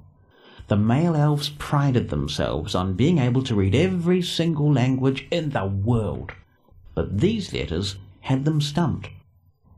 The 0.67 0.75
mail 0.75 1.15
elves 1.15 1.49
prided 1.49 2.09
themselves 2.09 2.75
on 2.75 2.93
being 2.95 3.17
able 3.17 3.43
to 3.43 3.55
read 3.55 3.73
every 3.75 4.21
single 4.21 4.71
language 4.71 5.27
in 5.31 5.51
the 5.51 5.65
world. 5.65 6.33
But 6.93 7.19
these 7.19 7.53
letters 7.53 7.97
had 8.21 8.43
them 8.43 8.59
stumped. 8.59 9.09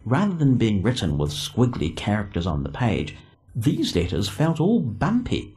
Rather 0.05 0.33
than 0.33 0.57
being 0.57 0.81
written 0.81 1.17
with 1.17 1.31
squiggly 1.31 1.95
characters 1.95 2.45
on 2.47 2.63
the 2.63 2.69
page, 2.69 3.15
these 3.55 3.95
letters 3.95 4.29
felt 4.29 4.59
all 4.59 4.79
bumpy. 4.79 5.55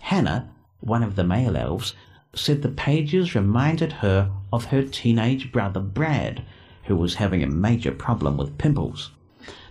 Hannah, 0.00 0.50
one 0.80 1.02
of 1.02 1.16
the 1.16 1.24
mail 1.24 1.56
elves, 1.56 1.94
said 2.34 2.62
the 2.62 2.68
pages 2.68 3.34
reminded 3.34 3.92
her 3.92 4.30
of 4.52 4.66
her 4.66 4.82
teenage 4.82 5.52
brother 5.52 5.80
Brad, 5.80 6.44
who 6.86 6.96
was 6.96 7.14
having 7.14 7.42
a 7.42 7.48
major 7.48 7.92
problem 7.92 8.36
with 8.36 8.58
pimples. 8.58 9.10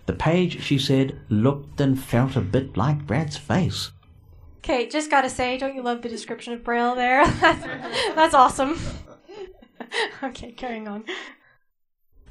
The 0.06 0.14
page, 0.14 0.62
she 0.62 0.78
said, 0.78 1.20
looked 1.30 1.82
and 1.82 2.00
felt 2.00 2.36
a 2.36 2.42
bit 2.42 2.78
like 2.78 3.08
Brad's 3.08 3.38
face. 3.38 3.92
Kate, 4.62 4.92
just 4.92 5.10
gotta 5.10 5.30
say, 5.30 5.58
don't 5.58 5.76
you 5.76 5.82
love 5.82 6.02
the 6.02 6.10
description 6.10 6.54
of 6.54 6.64
Braille 6.64 6.96
there? 6.96 7.26
that's, 7.42 7.66
that's 8.16 8.34
awesome. 8.34 8.80
okay, 10.24 10.52
carrying 10.52 10.88
on. 10.88 11.04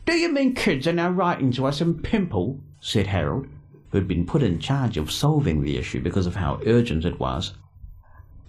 Do 0.06 0.14
you 0.14 0.32
mean 0.32 0.54
kids 0.54 0.86
are 0.86 0.92
now 0.92 1.10
writing 1.10 1.50
to 1.52 1.66
us 1.66 1.80
in 1.80 2.00
pimple? 2.02 2.60
said 2.80 3.06
Harold, 3.06 3.46
who 3.90 3.98
had 3.98 4.06
been 4.06 4.26
put 4.26 4.42
in 4.42 4.58
charge 4.58 4.96
of 4.96 5.10
solving 5.10 5.62
the 5.62 5.78
issue 5.78 6.00
because 6.00 6.26
of 6.26 6.36
how 6.36 6.60
urgent 6.66 7.04
it 7.04 7.18
was. 7.18 7.54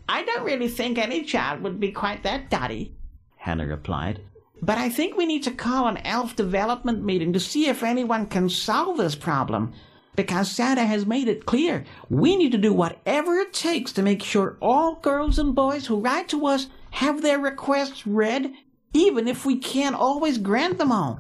I 0.10 0.24
don't 0.24 0.44
really 0.44 0.68
think 0.68 0.98
any 0.98 1.24
child 1.24 1.62
would 1.62 1.80
be 1.80 1.92
quite 1.92 2.24
that 2.24 2.50
dotty, 2.50 2.96
Hannah 3.38 3.66
replied. 3.66 4.22
But 4.62 4.78
I 4.78 4.90
think 4.90 5.16
we 5.16 5.26
need 5.26 5.44
to 5.44 5.52
call 5.52 5.88
an 5.88 5.98
elf 5.98 6.36
development 6.36 7.04
meeting 7.04 7.34
to 7.34 7.40
see 7.40 7.68
if 7.68 7.84
anyone 7.84 8.28
can 8.28 8.50
solve 8.50 8.98
this 8.98 9.16
problem. 9.16 9.74
Because 10.16 10.50
Santa 10.50 10.86
has 10.86 11.06
made 11.06 11.28
it 11.28 11.46
clear 11.46 11.84
we 12.10 12.38
need 12.38 12.54
to 12.54 12.58
do 12.58 12.72
whatever 12.72 13.36
it 13.36 13.54
takes 13.54 13.92
to 13.94 14.02
make 14.02 14.24
sure 14.24 14.58
all 14.62 14.96
girls 14.96 15.38
and 15.38 15.54
boys 15.54 15.88
who 15.88 16.00
write 16.00 16.30
to 16.30 16.46
us 16.48 16.68
have 16.92 17.22
their 17.22 17.38
requests 17.38 18.08
read, 18.08 18.54
even 18.94 19.28
if 19.28 19.46
we 19.46 19.58
can't 19.58 19.96
always 19.96 20.38
grant 20.38 20.78
them 20.78 20.92
all. 20.92 21.20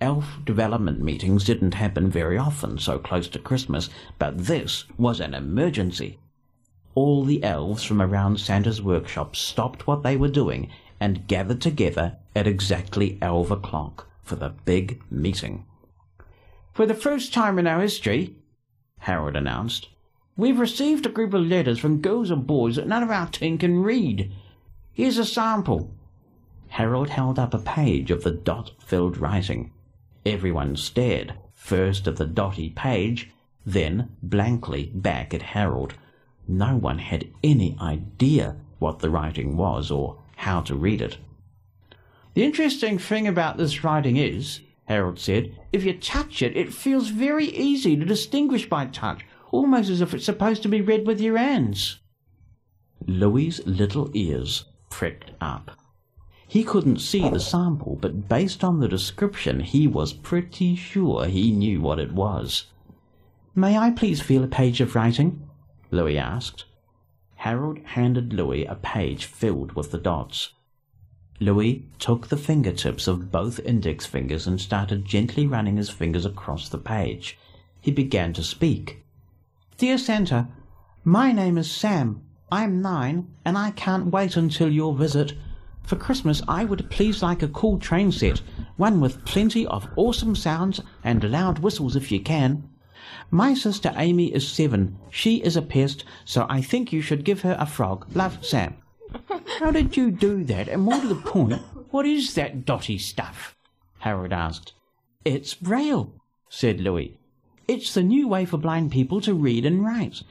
Elf 0.00 0.26
development 0.44 1.00
meetings 1.00 1.44
didn't 1.44 1.72
happen 1.72 2.10
very 2.10 2.36
often 2.36 2.76
so 2.78 2.98
close 2.98 3.28
to 3.28 3.38
Christmas, 3.38 3.88
but 4.18 4.36
this 4.36 4.84
was 4.98 5.20
an 5.20 5.32
emergency. 5.32 6.18
All 6.94 7.24
the 7.24 7.42
elves 7.42 7.82
from 7.82 8.02
around 8.02 8.38
Santa's 8.38 8.82
workshop 8.82 9.34
stopped 9.34 9.86
what 9.86 10.02
they 10.02 10.16
were 10.16 10.28
doing 10.28 10.70
and 11.04 11.26
gathered 11.26 11.60
together 11.60 12.16
at 12.34 12.46
exactly 12.46 13.18
elf 13.20 13.50
o'clock 13.50 14.08
for 14.22 14.36
the 14.36 14.48
big 14.64 15.02
meeting. 15.10 15.66
For 16.72 16.86
the 16.86 16.94
first 16.94 17.34
time 17.34 17.58
in 17.58 17.66
our 17.66 17.82
history, 17.82 18.36
Harold 19.00 19.36
announced. 19.36 19.90
we've 20.34 20.58
received 20.58 21.04
a 21.04 21.10
group 21.10 21.34
of 21.34 21.42
letters 21.42 21.78
from 21.78 22.00
girls 22.00 22.30
and 22.30 22.46
boys 22.46 22.76
that 22.76 22.88
none 22.88 23.02
of 23.02 23.10
our 23.10 23.26
team 23.26 23.58
can 23.58 23.82
read. 23.82 24.32
Here's 24.94 25.18
a 25.18 25.26
sample. 25.26 25.90
Harold 26.68 27.10
held 27.10 27.38
up 27.38 27.52
a 27.52 27.58
page 27.58 28.10
of 28.10 28.24
the 28.24 28.30
dot 28.30 28.70
filled 28.78 29.18
writing. 29.18 29.72
Everyone 30.24 30.74
stared, 30.74 31.34
first 31.52 32.08
at 32.08 32.16
the 32.16 32.24
dotty 32.24 32.70
page, 32.70 33.30
then 33.66 34.08
blankly 34.22 34.90
back 34.94 35.34
at 35.34 35.42
Harold. 35.42 35.92
No 36.48 36.76
one 36.76 36.98
had 36.98 37.28
any 37.42 37.76
idea 37.78 38.56
what 38.78 39.00
the 39.00 39.10
writing 39.10 39.58
was 39.58 39.90
or 39.90 40.23
how 40.36 40.60
to 40.62 40.74
read 40.74 41.00
it. 41.00 41.18
The 42.34 42.44
interesting 42.44 42.98
thing 42.98 43.28
about 43.28 43.56
this 43.56 43.84
writing 43.84 44.16
is, 44.16 44.60
Harold 44.86 45.18
said, 45.18 45.56
if 45.72 45.84
you 45.84 45.98
touch 45.98 46.42
it, 46.42 46.56
it 46.56 46.74
feels 46.74 47.08
very 47.08 47.46
easy 47.46 47.96
to 47.96 48.04
distinguish 48.04 48.68
by 48.68 48.86
touch, 48.86 49.24
almost 49.50 49.88
as 49.88 50.00
if 50.00 50.12
it's 50.12 50.24
supposed 50.24 50.62
to 50.62 50.68
be 50.68 50.80
read 50.80 51.06
with 51.06 51.20
your 51.20 51.36
hands. 51.36 52.00
Louis's 53.06 53.66
little 53.66 54.10
ears 54.14 54.64
pricked 54.90 55.30
up. 55.40 55.78
He 56.46 56.64
couldn't 56.64 56.98
see 57.00 57.28
the 57.28 57.40
sample, 57.40 57.96
but 58.00 58.28
based 58.28 58.62
on 58.62 58.80
the 58.80 58.88
description, 58.88 59.60
he 59.60 59.86
was 59.86 60.12
pretty 60.12 60.76
sure 60.76 61.26
he 61.26 61.50
knew 61.50 61.80
what 61.80 61.98
it 61.98 62.12
was. 62.12 62.66
May 63.54 63.78
I 63.78 63.90
please 63.90 64.20
feel 64.20 64.44
a 64.44 64.48
page 64.48 64.80
of 64.80 64.94
writing? 64.94 65.48
Louis 65.90 66.18
asked. 66.18 66.64
Harold 67.36 67.78
handed 67.84 68.32
Louis 68.32 68.64
a 68.64 68.74
page 68.74 69.26
filled 69.26 69.72
with 69.72 69.90
the 69.90 69.98
dots. 69.98 70.52
Louis 71.40 71.86
took 71.98 72.28
the 72.28 72.36
fingertips 72.36 73.06
of 73.06 73.32
both 73.32 73.58
index 73.60 74.06
fingers 74.06 74.46
and 74.46 74.60
started 74.60 75.04
gently 75.04 75.46
running 75.46 75.76
his 75.76 75.90
fingers 75.90 76.24
across 76.24 76.68
the 76.68 76.78
page. 76.78 77.36
He 77.80 77.90
began 77.90 78.32
to 78.34 78.42
speak. 78.42 79.02
Dear 79.76 79.98
Santa, 79.98 80.48
my 81.02 81.32
name 81.32 81.58
is 81.58 81.70
Sam. 81.70 82.22
I'm 82.52 82.80
nine, 82.80 83.28
and 83.44 83.58
I 83.58 83.72
can't 83.72 84.12
wait 84.12 84.36
until 84.36 84.70
your 84.70 84.94
visit. 84.94 85.34
For 85.82 85.96
Christmas, 85.96 86.40
I 86.48 86.64
would 86.64 86.88
please 86.88 87.22
like 87.22 87.42
a 87.42 87.48
cool 87.48 87.78
train 87.78 88.12
set, 88.12 88.40
one 88.76 89.00
with 89.00 89.24
plenty 89.24 89.66
of 89.66 89.88
awesome 89.96 90.34
sounds 90.34 90.80
and 91.02 91.30
loud 91.30 91.58
whistles 91.58 91.96
if 91.96 92.10
you 92.10 92.20
can. 92.20 92.70
My 93.30 93.54
sister 93.54 93.92
Amy 93.96 94.32
is 94.34 94.46
seven. 94.46 94.98
She 95.10 95.36
is 95.42 95.56
a 95.56 95.62
pest, 95.62 96.04
so 96.24 96.46
I 96.48 96.60
think 96.60 96.92
you 96.92 97.00
should 97.00 97.24
give 97.24 97.42
her 97.42 97.56
a 97.58 97.66
frog. 97.66 98.06
Love, 98.14 98.44
Sam. 98.44 98.76
How 99.58 99.70
did 99.70 99.96
you 99.96 100.10
do 100.10 100.44
that? 100.44 100.68
And 100.68 100.82
more 100.82 101.00
to 101.00 101.06
the 101.06 101.14
point, 101.14 101.60
what 101.90 102.06
is 102.06 102.34
that 102.34 102.64
dotty 102.64 102.98
stuff? 102.98 103.54
Harold 103.98 104.32
asked. 104.32 104.72
It's 105.24 105.54
Braille, 105.54 106.12
said 106.48 106.80
Louis. 106.80 107.16
It's 107.66 107.94
the 107.94 108.02
new 108.02 108.28
way 108.28 108.44
for 108.44 108.58
blind 108.58 108.92
people 108.92 109.20
to 109.22 109.32
read 109.32 109.64
and 109.64 109.84
write. 109.84 110.22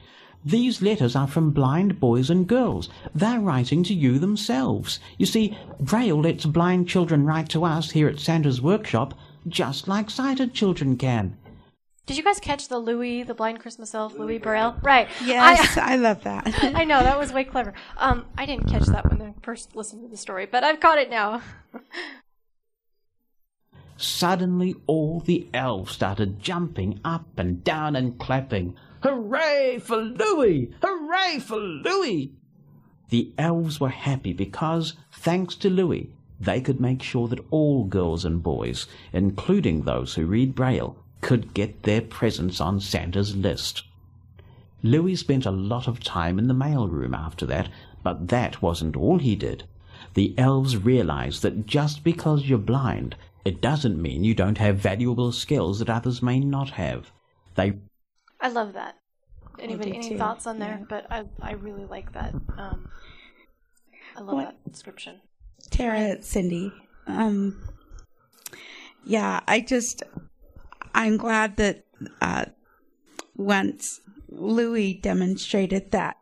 These 0.44 0.82
letters 0.82 1.16
are 1.16 1.26
from 1.26 1.52
blind 1.52 1.98
boys 1.98 2.28
and 2.28 2.46
girls. 2.46 2.90
They're 3.14 3.40
writing 3.40 3.82
to 3.84 3.94
you 3.94 4.18
themselves. 4.18 5.00
You 5.16 5.24
see, 5.26 5.56
Braille 5.80 6.20
lets 6.20 6.44
blind 6.44 6.86
children 6.86 7.24
write 7.24 7.48
to 7.50 7.64
us 7.64 7.90
here 7.92 8.08
at 8.08 8.20
Santa's 8.20 8.60
workshop, 8.60 9.14
just 9.48 9.88
like 9.88 10.10
sighted 10.10 10.52
children 10.52 10.96
can. 10.96 11.36
Did 12.06 12.18
you 12.18 12.22
guys 12.22 12.38
catch 12.38 12.68
the 12.68 12.78
Louis, 12.78 13.22
the 13.22 13.32
blind 13.32 13.60
Christmas 13.60 13.94
elf, 13.94 14.18
Louis 14.18 14.36
Braille? 14.36 14.76
Right. 14.82 15.08
Yes, 15.24 15.78
I, 15.78 15.94
I 15.94 15.96
love 15.96 16.22
that. 16.24 16.52
I 16.74 16.84
know 16.84 17.02
that 17.02 17.18
was 17.18 17.32
way 17.32 17.44
clever. 17.44 17.72
Um, 17.96 18.26
I 18.36 18.44
didn't 18.44 18.68
catch 18.68 18.84
that 18.86 19.10
when 19.10 19.22
I 19.22 19.32
first 19.42 19.74
listened 19.74 20.02
to 20.02 20.08
the 20.08 20.16
story, 20.18 20.44
but 20.44 20.64
I've 20.64 20.80
caught 20.80 20.98
it 20.98 21.08
now. 21.08 21.40
Suddenly, 23.96 24.74
all 24.86 25.20
the 25.20 25.48
elves 25.54 25.92
started 25.92 26.40
jumping 26.40 27.00
up 27.04 27.38
and 27.38 27.64
down 27.64 27.96
and 27.96 28.18
clapping. 28.18 28.76
Hooray 29.02 29.78
for 29.78 29.96
Louis! 29.96 30.74
Hooray 30.82 31.38
for 31.38 31.56
Louis! 31.56 32.34
The 33.08 33.32
elves 33.38 33.80
were 33.80 33.88
happy 33.88 34.34
because, 34.34 34.94
thanks 35.10 35.54
to 35.56 35.70
Louis, 35.70 36.10
they 36.38 36.60
could 36.60 36.80
make 36.80 37.02
sure 37.02 37.28
that 37.28 37.44
all 37.50 37.84
girls 37.84 38.26
and 38.26 38.42
boys, 38.42 38.86
including 39.12 39.82
those 39.82 40.14
who 40.14 40.26
read 40.26 40.54
Braille, 40.54 40.98
could 41.24 41.54
get 41.54 41.84
their 41.84 42.02
presents 42.02 42.60
on 42.60 42.78
Santa's 42.78 43.34
list. 43.34 43.82
Louis 44.82 45.16
spent 45.16 45.46
a 45.46 45.50
lot 45.50 45.88
of 45.88 45.98
time 46.04 46.38
in 46.38 46.48
the 46.48 46.54
mail 46.54 46.86
room 46.86 47.14
after 47.14 47.46
that, 47.46 47.70
but 48.02 48.28
that 48.28 48.60
wasn't 48.60 48.94
all 48.94 49.18
he 49.18 49.34
did. 49.34 49.64
The 50.12 50.34
elves 50.36 50.76
realized 50.76 51.40
that 51.42 51.66
just 51.66 52.04
because 52.04 52.44
you're 52.44 52.58
blind, 52.58 53.16
it 53.42 53.62
doesn't 53.62 54.00
mean 54.00 54.22
you 54.22 54.34
don't 54.34 54.58
have 54.58 54.76
valuable 54.76 55.32
skills 55.32 55.78
that 55.78 55.88
others 55.88 56.22
may 56.22 56.40
not 56.40 56.68
have. 56.70 57.10
They 57.54 57.78
I 58.38 58.48
love 58.48 58.74
that. 58.74 58.96
Anybody, 59.58 59.94
any 59.96 60.10
too, 60.10 60.18
thoughts 60.18 60.46
on 60.46 60.58
there? 60.58 60.78
yeah. 60.80 60.86
But 60.88 61.06
I, 61.10 61.24
I 61.40 61.52
really 61.52 61.86
like 61.86 62.12
that. 62.12 62.34
Um, 62.58 62.90
I 64.14 64.20
love 64.20 64.34
What- 64.34 64.44
that 64.64 64.70
description. 64.70 65.20
Tara, 65.70 66.20
Cindy. 66.22 66.70
Um, 67.06 67.66
yeah, 69.04 69.40
I 69.48 69.60
just, 69.60 70.02
I'm 70.94 71.16
glad 71.16 71.56
that 71.56 71.84
uh, 72.20 72.46
once 73.36 74.00
Louis 74.28 74.94
demonstrated 74.94 75.90
that 75.90 76.16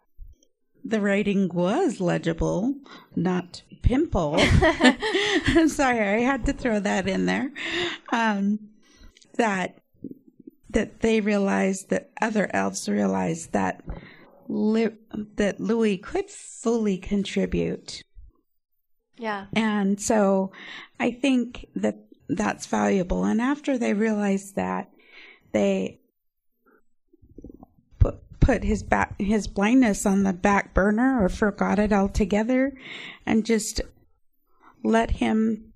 the 0.84 1.00
writing 1.00 1.48
was 1.52 2.00
legible, 2.00 2.74
not 3.14 3.62
pimple. 3.82 4.36
I'm 4.38 5.68
sorry, 5.68 6.00
I 6.00 6.20
had 6.20 6.46
to 6.46 6.52
throw 6.52 6.80
that 6.80 7.06
in 7.08 7.26
there. 7.26 7.52
Um, 8.12 8.58
that 9.36 9.78
that 10.70 11.00
they 11.00 11.20
realized 11.20 11.90
that 11.90 12.10
other 12.20 12.48
elves 12.54 12.88
realized 12.88 13.52
that 13.52 13.82
Li- 14.48 14.96
that 15.36 15.60
Louis 15.60 15.98
could 15.98 16.28
fully 16.30 16.96
contribute 16.98 18.02
Yeah. 19.18 19.46
and 19.54 20.00
so 20.00 20.50
I 20.98 21.10
think 21.12 21.66
that 21.76 21.96
that's 22.36 22.66
valuable. 22.66 23.24
And 23.24 23.40
after 23.40 23.78
they 23.78 23.94
realized 23.94 24.56
that, 24.56 24.90
they 25.52 26.00
put 28.42 28.64
his 28.64 28.82
back 28.82 29.14
his 29.20 29.46
blindness 29.46 30.04
on 30.04 30.24
the 30.24 30.32
back 30.32 30.74
burner 30.74 31.24
or 31.24 31.28
forgot 31.28 31.78
it 31.78 31.92
altogether 31.92 32.72
and 33.24 33.46
just 33.46 33.80
let 34.82 35.12
him 35.12 35.72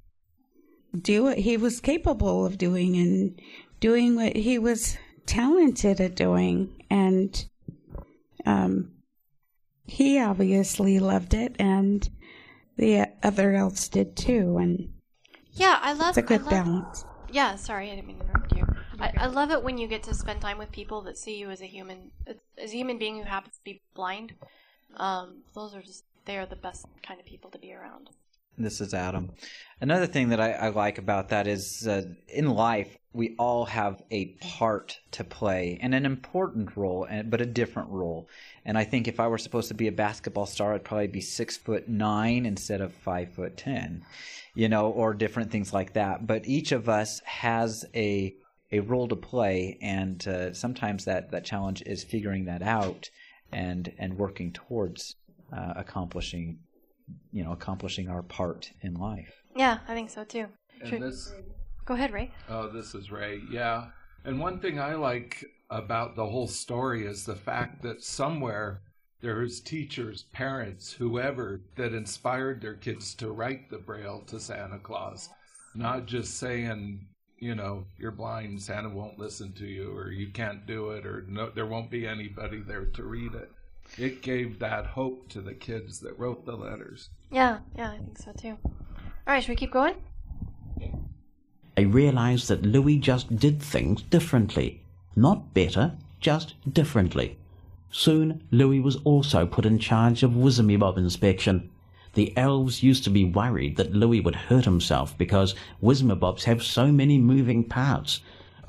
do 1.01 1.23
what 1.23 1.39
he 1.39 1.57
was 1.57 1.81
capable 1.81 2.45
of 2.45 2.59
doing 2.59 2.97
and 2.97 3.41
doing 3.79 4.17
what 4.17 4.35
he 4.35 4.59
was 4.59 4.99
talented 5.27 6.01
at 6.01 6.17
doing 6.17 6.85
and 6.91 7.49
um 8.45 8.91
he 9.85 10.19
obviously 10.19 10.99
loved 10.99 11.35
it 11.35 11.55
and 11.61 12.11
the 12.77 13.07
other 13.23 13.55
elves 13.55 13.89
did 13.89 14.17
too 14.17 14.59
and 14.59 14.93
Yeah, 15.57 15.79
I 15.81 15.93
love. 15.93 16.11
it's 16.11 16.19
a 16.19 16.23
good 16.23 16.43
love, 16.43 16.51
balance 16.51 17.05
Yeah, 17.31 17.57
sorry, 17.57 17.91
I 17.91 17.97
didn't 17.97 18.09
mean 18.09 18.19
to 18.19 18.25
interrupt 18.25 18.53
you. 18.53 18.65
I, 19.01 19.13
I 19.19 19.27
love 19.27 19.51
it 19.51 19.63
when 19.63 19.79
you 19.79 19.89
get 19.89 20.03
to 20.05 20.15
spend 20.15 20.41
time 20.41 20.59
with 20.59 20.71
people 20.71 21.03
that 21.03 21.19
see 21.19 21.37
you 21.39 21.51
as 21.51 21.61
a 21.61 21.67
human, 21.67 22.11
as 22.59 22.73
a 22.73 22.77
human 22.77 22.99
being 22.99 23.19
who 23.19 23.25
happens 23.25 23.57
to 23.57 23.65
be 23.65 23.81
blind. 23.95 24.35
Um, 24.97 25.43
those 25.55 25.75
are 25.75 25.83
just 25.83 26.05
they 26.25 26.39
are 26.39 26.47
the 26.47 26.57
best 26.57 26.87
kind 27.03 27.21
of 27.21 27.27
people 27.27 27.51
to 27.51 27.59
be 27.59 27.73
around. 27.73 28.11
This 28.59 28.81
is 28.81 28.95
Adam. 28.95 29.33
Another 29.83 30.07
thing 30.07 30.31
that 30.31 30.41
I, 30.41 30.53
I 30.53 30.69
like 30.71 30.97
about 30.97 31.29
that 31.29 31.47
is 31.47 31.87
uh, 31.87 32.05
in 32.29 32.49
life, 32.49 32.97
we 33.13 33.35
all 33.39 33.67
have 33.67 34.03
a 34.11 34.27
part 34.41 34.99
to 35.13 35.25
play 35.25 35.79
and 35.83 35.95
an 35.95 36.07
important 36.07 36.75
role, 36.75 37.07
but 37.27 37.43
a 37.43 37.47
different 37.47 37.91
role. 37.91 38.29
And 38.65 38.79
I 38.79 38.85
think 38.85 39.09
if 39.09 39.21
I 39.21 39.27
were 39.27 39.37
supposed 39.37 39.69
to 39.69 39.75
be 39.75 39.89
a 39.89 39.93
basketball 39.93 40.47
star, 40.47 40.73
I'd 40.73 40.85
probably 40.85 41.07
be 41.09 41.21
six 41.21 41.59
foot 41.59 41.89
nine 41.89 42.47
instead 42.47 42.81
of 42.81 42.95
five 42.95 43.35
foot 43.35 43.59
ten, 43.59 44.05
you 44.55 44.71
know, 44.71 44.91
or 44.91 45.13
different 45.13 45.51
things 45.51 45.75
like 45.75 45.93
that. 45.93 46.27
But 46.27 46.47
each 46.47 46.73
of 46.73 46.89
us 46.89 47.21
has 47.25 47.85
a 47.95 48.35
a 48.73 48.81
role 48.81 49.07
to 49.09 49.17
play, 49.17 49.79
and 49.81 50.27
uh, 50.27 50.53
sometimes 50.53 51.05
that, 51.05 51.31
that 51.31 51.45
challenge 51.45 51.83
is 51.87 52.03
figuring 52.03 52.47
that 52.47 52.63
out 52.63 53.11
and 53.53 53.93
and 53.99 54.19
working 54.19 54.53
towards 54.53 55.17
uh, 55.53 55.75
accomplishing 55.77 56.59
you 57.33 57.45
know 57.45 57.53
accomplishing 57.53 58.09
our 58.09 58.23
part 58.23 58.71
in 58.83 58.95
life 58.95 59.35
Yeah, 59.55 59.79
I 59.89 59.95
think 59.95 60.11
so 60.11 60.25
too. 60.25 60.47
Should- 60.85 60.95
And 60.95 61.03
this, 61.03 61.33
Go 61.85 61.95
ahead, 61.95 62.13
Ray. 62.13 62.33
oh, 62.49 62.69
this 62.69 62.95
is 62.95 63.11
Ray. 63.13 63.41
Yeah. 63.51 63.87
And 64.25 64.41
one 64.41 64.59
thing 64.59 64.81
I 64.81 64.95
like 64.97 65.45
about 65.71 66.17
the 66.17 66.27
whole 66.27 66.49
story 66.49 67.07
is 67.07 67.25
the 67.25 67.37
fact 67.37 67.81
that 67.83 68.03
somewhere 68.03 68.83
there's 69.21 69.61
teachers, 69.61 70.25
parents, 70.33 70.93
whoever 70.93 71.61
that 71.77 71.95
inspired 71.95 72.61
their 72.61 72.75
kids 72.75 73.15
to 73.17 73.31
write 73.31 73.71
the 73.71 73.79
braille 73.79 74.23
to 74.27 74.41
Santa 74.41 74.79
Claus, 74.81 75.29
not 75.77 76.07
just 76.07 76.39
saying, 76.39 77.07
you 77.39 77.55
know, 77.55 77.85
you're 77.99 78.11
blind, 78.11 78.61
Santa 78.61 78.89
won't 78.91 79.19
listen 79.19 79.53
to 79.55 79.67
you, 79.67 79.97
or 79.97 80.11
you 80.11 80.33
can't 80.33 80.67
do 80.67 80.91
it, 80.91 81.07
or 81.07 81.25
no, 81.29 81.51
there 81.51 81.67
won't 81.67 81.91
be 81.91 82.07
anybody 82.07 82.61
there 82.67 82.87
to 82.87 83.05
read 83.05 83.33
it. 83.35 83.49
It 83.99 84.23
gave 84.23 84.59
that 84.59 84.87
hope 84.87 85.29
to 85.31 85.41
the 85.41 85.55
kids 85.55 86.01
that 86.01 86.19
wrote 86.19 86.45
the 86.45 86.57
letters. 86.57 87.11
Yeah, 87.31 87.59
yeah, 87.77 87.93
I 87.93 87.97
think 87.97 88.19
so 88.19 88.33
too. 88.33 88.59
All 88.65 88.73
right, 89.27 89.43
should 89.43 89.51
we 89.51 89.57
keep 89.57 89.73
going? 89.73 89.95
They 91.77 91.85
realized 91.85 92.49
that 92.49 92.63
Louis 92.63 92.97
just 92.99 93.37
did 93.37 93.63
things 93.63 94.01
differently. 94.03 94.83
Not 95.15 95.53
better, 95.53 95.93
just 96.21 96.55
differently. 96.73 97.37
Soon, 97.91 98.43
Louis 98.51 98.81
was 98.81 98.97
also 99.05 99.47
put 99.47 99.67
in 99.67 99.79
charge 99.79 100.23
of 100.23 100.31
Wizzymy 100.33 100.79
Bob 100.79 100.97
inspection. 100.97 101.71
The 102.15 102.35
elves 102.35 102.83
used 102.83 103.05
to 103.05 103.11
be 103.11 103.27
worried 103.27 103.77
that 103.77 103.93
Louis 103.93 104.21
would 104.21 104.35
hurt 104.35 104.65
himself 104.65 105.17
because 105.19 105.55
Wismabobs 105.83 106.45
have 106.45 106.63
so 106.63 106.91
many 106.91 107.19
moving 107.19 107.63
parts, 107.63 108.21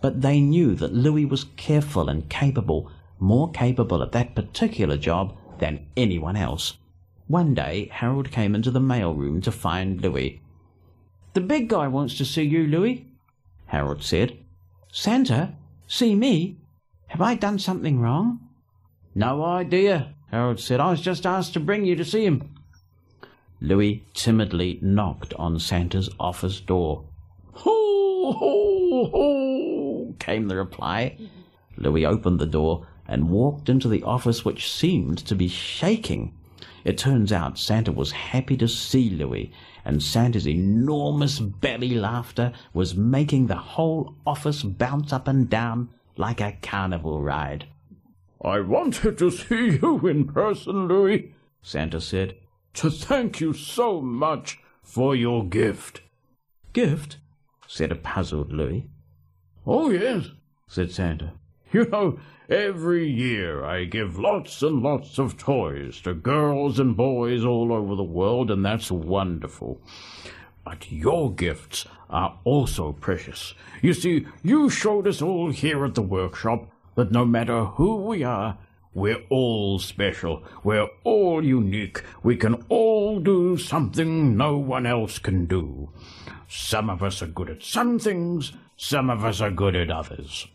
but 0.01 0.21
they 0.21 0.41
knew 0.41 0.75
that 0.75 0.93
Louis 0.93 1.23
was 1.23 1.45
careful 1.55 2.09
and 2.09 2.29
capable, 2.29 2.91
more 3.19 3.51
capable 3.51 4.01
at 4.01 4.11
that 4.11 4.35
particular 4.35 4.97
job 4.97 5.35
than 5.59 5.87
anyone 5.95 6.35
else. 6.35 6.77
One 7.27 7.53
day, 7.53 7.89
Harold 7.91 8.31
came 8.31 8.55
into 8.55 8.71
the 8.71 8.79
mailroom 8.79 9.43
to 9.43 9.51
find 9.51 10.01
Louis. 10.01 10.41
The 11.33 11.41
big 11.41 11.67
guy 11.67 11.87
wants 11.87 12.17
to 12.17 12.25
see 12.25 12.43
you, 12.43 12.65
Louis, 12.65 13.05
Harold 13.67 14.01
said. 14.01 14.37
Santa? 14.91 15.53
See 15.87 16.15
me? 16.15 16.57
Have 17.07 17.21
I 17.21 17.35
done 17.35 17.59
something 17.59 17.99
wrong? 17.99 18.39
No 19.13 19.43
idea, 19.43 20.13
Harold 20.31 20.59
said. 20.59 20.79
I 20.79 20.91
was 20.91 21.01
just 21.01 21.25
asked 21.25 21.53
to 21.53 21.59
bring 21.59 21.85
you 21.85 21.95
to 21.95 22.05
see 22.05 22.25
him. 22.25 22.53
Louis 23.59 24.03
timidly 24.13 24.79
knocked 24.81 25.33
on 25.33 25.59
Santa's 25.59 26.09
office 26.19 26.59
door. 26.59 27.03
Ho, 27.53 28.31
ho, 28.31 29.09
ho, 29.11 30.15
came 30.19 30.47
the 30.47 30.55
reply. 30.55 31.17
Louis 31.77 32.05
opened 32.05 32.39
the 32.39 32.45
door 32.45 32.87
and 33.07 33.29
walked 33.29 33.69
into 33.69 33.87
the 33.87 34.03
office, 34.03 34.43
which 34.43 34.71
seemed 34.71 35.17
to 35.19 35.35
be 35.35 35.47
shaking. 35.47 36.33
It 36.83 36.97
turns 36.97 37.31
out 37.31 37.59
Santa 37.59 37.91
was 37.91 38.11
happy 38.11 38.57
to 38.57 38.67
see 38.67 39.09
Louis, 39.09 39.51
and 39.83 40.01
Santa's 40.01 40.47
enormous 40.47 41.39
belly 41.39 41.95
laughter 41.95 42.51
was 42.73 42.95
making 42.95 43.47
the 43.47 43.55
whole 43.55 44.15
office 44.25 44.63
bounce 44.63 45.13
up 45.13 45.27
and 45.27 45.49
down 45.49 45.89
like 46.17 46.41
a 46.41 46.57
carnival 46.61 47.21
ride. 47.21 47.67
I 48.43 48.59
wanted 48.59 49.17
to 49.17 49.31
see 49.31 49.79
you 49.81 50.07
in 50.07 50.25
person, 50.25 50.87
Louis, 50.87 51.33
Santa 51.61 51.99
said, 51.99 52.35
to 52.75 52.89
thank 52.91 53.39
you 53.39 53.53
so 53.53 54.01
much 54.01 54.59
for 54.83 55.15
your 55.15 55.45
gift. 55.45 56.01
Gift? 56.73 57.17
said 57.67 57.91
a 57.91 57.95
puzzled 57.95 58.53
Louis. 58.53 58.87
Oh, 59.65 59.89
yes, 59.89 60.29
said 60.67 60.91
Santa. 60.91 61.33
You 61.71 61.85
know, 61.85 62.19
every 62.49 63.09
year 63.09 63.65
I 63.65 63.83
give 63.83 64.17
lots 64.17 64.61
and 64.61 64.81
lots 64.81 65.19
of 65.19 65.37
toys 65.37 65.99
to 66.01 66.13
girls 66.13 66.79
and 66.79 66.95
boys 66.95 67.43
all 67.43 67.73
over 67.73 67.95
the 67.95 68.03
world, 68.03 68.49
and 68.49 68.65
that's 68.65 68.89
wonderful. 68.89 69.81
But 70.63 70.91
your 70.91 71.33
gifts 71.33 71.85
are 72.09 72.39
also 72.45 72.93
precious. 72.93 73.53
You 73.81 73.93
see, 73.93 74.27
you 74.43 74.69
showed 74.69 75.07
us 75.07 75.21
all 75.21 75.51
here 75.51 75.83
at 75.83 75.95
the 75.95 76.01
workshop 76.01 76.71
that 76.95 77.11
no 77.11 77.25
matter 77.25 77.65
who 77.65 77.97
we 77.97 78.23
are, 78.23 78.57
we're 78.93 79.23
all 79.29 79.77
special. 79.77 80.43
We're 80.63 80.87
all 81.03 81.43
unique. 81.43 82.01
We 82.23 82.35
can 82.35 82.65
all 82.69 83.19
do 83.19 83.57
something 83.57 84.35
no 84.35 84.57
one 84.57 84.85
else 84.85 85.19
can 85.19 85.45
do. 85.45 85.89
Some 86.47 86.89
of 86.89 87.03
us 87.03 87.21
are 87.21 87.27
good 87.27 87.49
at 87.49 87.61
some 87.61 87.99
things, 87.99 88.53
some 88.77 89.09
of 89.09 89.23
us 89.25 89.41
are 89.41 89.51
good 89.51 89.75
at 89.75 89.91
others. 89.91 90.47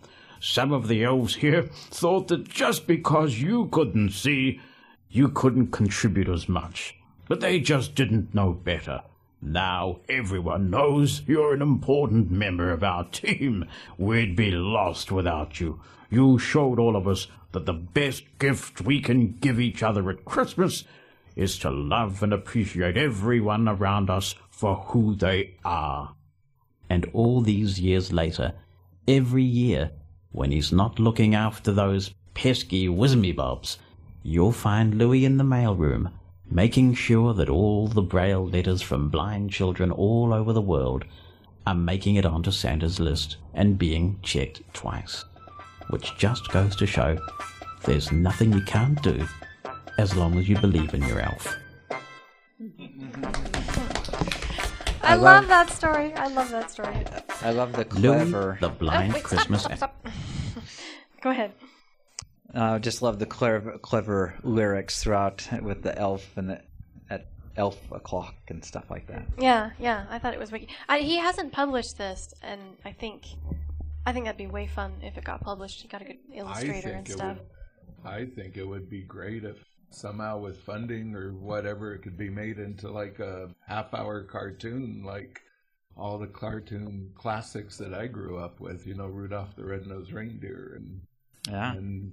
Some 0.44 0.72
of 0.72 0.88
the 0.88 1.04
elves 1.04 1.36
here 1.36 1.62
thought 1.62 2.26
that 2.26 2.48
just 2.48 2.88
because 2.88 3.40
you 3.40 3.68
couldn't 3.68 4.10
see, 4.10 4.60
you 5.08 5.28
couldn't 5.28 5.70
contribute 5.70 6.28
as 6.28 6.48
much. 6.48 6.96
But 7.28 7.40
they 7.40 7.60
just 7.60 7.94
didn't 7.94 8.34
know 8.34 8.52
better. 8.52 9.02
Now 9.40 10.00
everyone 10.08 10.68
knows 10.68 11.22
you're 11.28 11.54
an 11.54 11.62
important 11.62 12.32
member 12.32 12.72
of 12.72 12.82
our 12.82 13.04
team. 13.04 13.66
We'd 13.96 14.34
be 14.34 14.50
lost 14.50 15.12
without 15.12 15.60
you. 15.60 15.80
You 16.10 16.40
showed 16.40 16.80
all 16.80 16.96
of 16.96 17.06
us 17.06 17.28
that 17.52 17.64
the 17.64 17.72
best 17.72 18.24
gift 18.40 18.80
we 18.80 19.00
can 19.00 19.34
give 19.34 19.60
each 19.60 19.80
other 19.80 20.10
at 20.10 20.24
Christmas 20.24 20.82
is 21.36 21.56
to 21.60 21.70
love 21.70 22.20
and 22.20 22.32
appreciate 22.32 22.96
everyone 22.96 23.68
around 23.68 24.10
us 24.10 24.34
for 24.50 24.74
who 24.88 25.14
they 25.14 25.54
are. 25.64 26.16
And 26.90 27.08
all 27.12 27.42
these 27.42 27.78
years 27.78 28.12
later, 28.12 28.54
every 29.06 29.44
year, 29.44 29.92
when 30.32 30.50
he's 30.50 30.72
not 30.72 30.98
looking 30.98 31.34
after 31.34 31.72
those 31.72 32.12
pesky 32.34 32.88
Wismybobs, 32.88 33.76
you'll 34.22 34.52
find 34.52 34.94
Louis 34.96 35.24
in 35.24 35.36
the 35.36 35.44
mailroom, 35.44 36.10
making 36.50 36.94
sure 36.94 37.34
that 37.34 37.48
all 37.48 37.86
the 37.88 38.02
braille 38.02 38.46
letters 38.48 38.82
from 38.82 39.08
blind 39.10 39.50
children 39.50 39.90
all 39.90 40.32
over 40.32 40.52
the 40.52 40.60
world 40.60 41.04
are 41.66 41.74
making 41.74 42.16
it 42.16 42.26
onto 42.26 42.50
Santa's 42.50 42.98
list 42.98 43.36
and 43.54 43.78
being 43.78 44.18
checked 44.22 44.62
twice. 44.72 45.24
Which 45.90 46.16
just 46.16 46.50
goes 46.50 46.74
to 46.76 46.86
show 46.86 47.18
there's 47.84 48.10
nothing 48.12 48.52
you 48.52 48.62
can't 48.62 49.00
do 49.02 49.26
as 49.98 50.16
long 50.16 50.38
as 50.38 50.48
you 50.48 50.58
believe 50.58 50.94
in 50.94 51.02
your 51.06 51.20
elf. 51.20 51.54
I, 55.04 55.14
love, 55.16 55.48
that 55.48 55.68
story. 55.70 56.14
I 56.14 56.28
love 56.28 56.50
that 56.50 56.70
story. 56.70 56.94
I 57.42 57.50
love 57.50 57.72
the 57.72 57.84
Louis 57.98 58.30
clever. 58.30 58.56
the 58.60 58.68
Blind 58.68 59.12
Oh, 59.12 59.14
wait, 59.16 59.26
stop, 59.26 59.28
Christmas. 59.28 59.62
stop, 59.64 59.76
stop. 59.76 60.06
Go 61.22 61.30
ahead. 61.30 61.52
Uh, 62.54 62.72
I 62.72 62.78
just 62.78 63.00
love 63.00 63.18
the 63.18 63.26
clever, 63.26 63.78
clever 63.78 64.34
lyrics 64.42 65.02
throughout 65.02 65.48
with 65.62 65.82
the 65.82 65.96
elf 65.96 66.36
and 66.36 66.50
the 66.50 66.60
at 67.08 67.28
elf 67.56 67.78
o'clock 67.92 68.34
and 68.48 68.62
stuff 68.64 68.90
like 68.90 69.06
that. 69.06 69.24
Yeah, 69.38 69.70
yeah. 69.78 70.04
I 70.10 70.18
thought 70.18 70.34
it 70.34 70.40
was 70.40 70.52
wicked. 70.52 70.68
I, 70.88 70.98
he 70.98 71.16
hasn't 71.16 71.52
published 71.52 71.96
this, 71.96 72.34
and 72.42 72.60
I 72.84 72.92
think, 72.92 73.24
I 74.04 74.12
think 74.12 74.26
that'd 74.26 74.36
be 74.36 74.48
way 74.48 74.66
fun 74.66 74.94
if 75.02 75.16
it 75.16 75.24
got 75.24 75.40
published. 75.40 75.80
He 75.80 75.88
got 75.88 76.02
a 76.02 76.04
good 76.04 76.18
illustrator 76.34 76.90
and 76.90 77.08
stuff. 77.08 77.38
would. 77.38 78.12
I 78.12 78.26
think 78.26 78.56
it 78.56 78.66
would 78.66 78.90
be 78.90 79.02
great 79.02 79.44
if 79.44 79.56
somehow 79.90 80.38
with 80.38 80.58
funding 80.62 81.14
or 81.14 81.32
whatever 81.34 81.94
it 81.94 82.02
could 82.02 82.18
be 82.18 82.30
made 82.30 82.58
into 82.58 82.90
like 82.90 83.20
a 83.20 83.48
half-hour 83.66 84.24
cartoon, 84.24 85.02
like 85.04 85.40
all 85.96 86.18
the 86.18 86.26
cartoon 86.26 87.12
classics 87.14 87.76
that 87.78 87.94
I 87.94 88.08
grew 88.08 88.38
up 88.38 88.60
with. 88.60 88.86
You 88.86 88.94
know, 88.94 89.06
Rudolph 89.06 89.54
the 89.56 89.64
Red-Nosed 89.64 90.12
Reindeer 90.12 90.74
and 90.76 91.00
Yeah. 91.48 91.72
and 91.72 92.12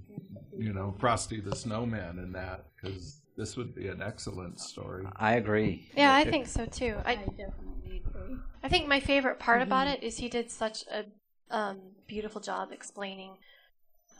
you 0.57 0.73
know 0.73 0.95
Frosty 0.99 1.39
the 1.39 1.55
Snowman 1.55 2.17
and 2.19 2.33
that 2.33 2.65
because 2.75 3.21
this 3.37 3.55
would 3.55 3.73
be 3.73 3.87
an 3.87 4.01
excellent 4.01 4.59
story. 4.59 5.05
I 5.15 5.35
agree. 5.35 5.87
Yeah, 5.95 6.13
I 6.13 6.25
think 6.25 6.47
so 6.47 6.65
too. 6.65 6.97
I, 7.05 7.15
definitely 7.15 8.03
agree. 8.05 8.35
I 8.63 8.67
think 8.67 8.87
my 8.87 8.99
favorite 8.99 9.39
part 9.39 9.61
about 9.61 9.87
it 9.87 10.03
is 10.03 10.17
he 10.17 10.27
did 10.27 10.51
such 10.51 10.83
a 10.91 11.05
um, 11.49 11.79
beautiful 12.07 12.41
job 12.41 12.69
explaining 12.73 13.37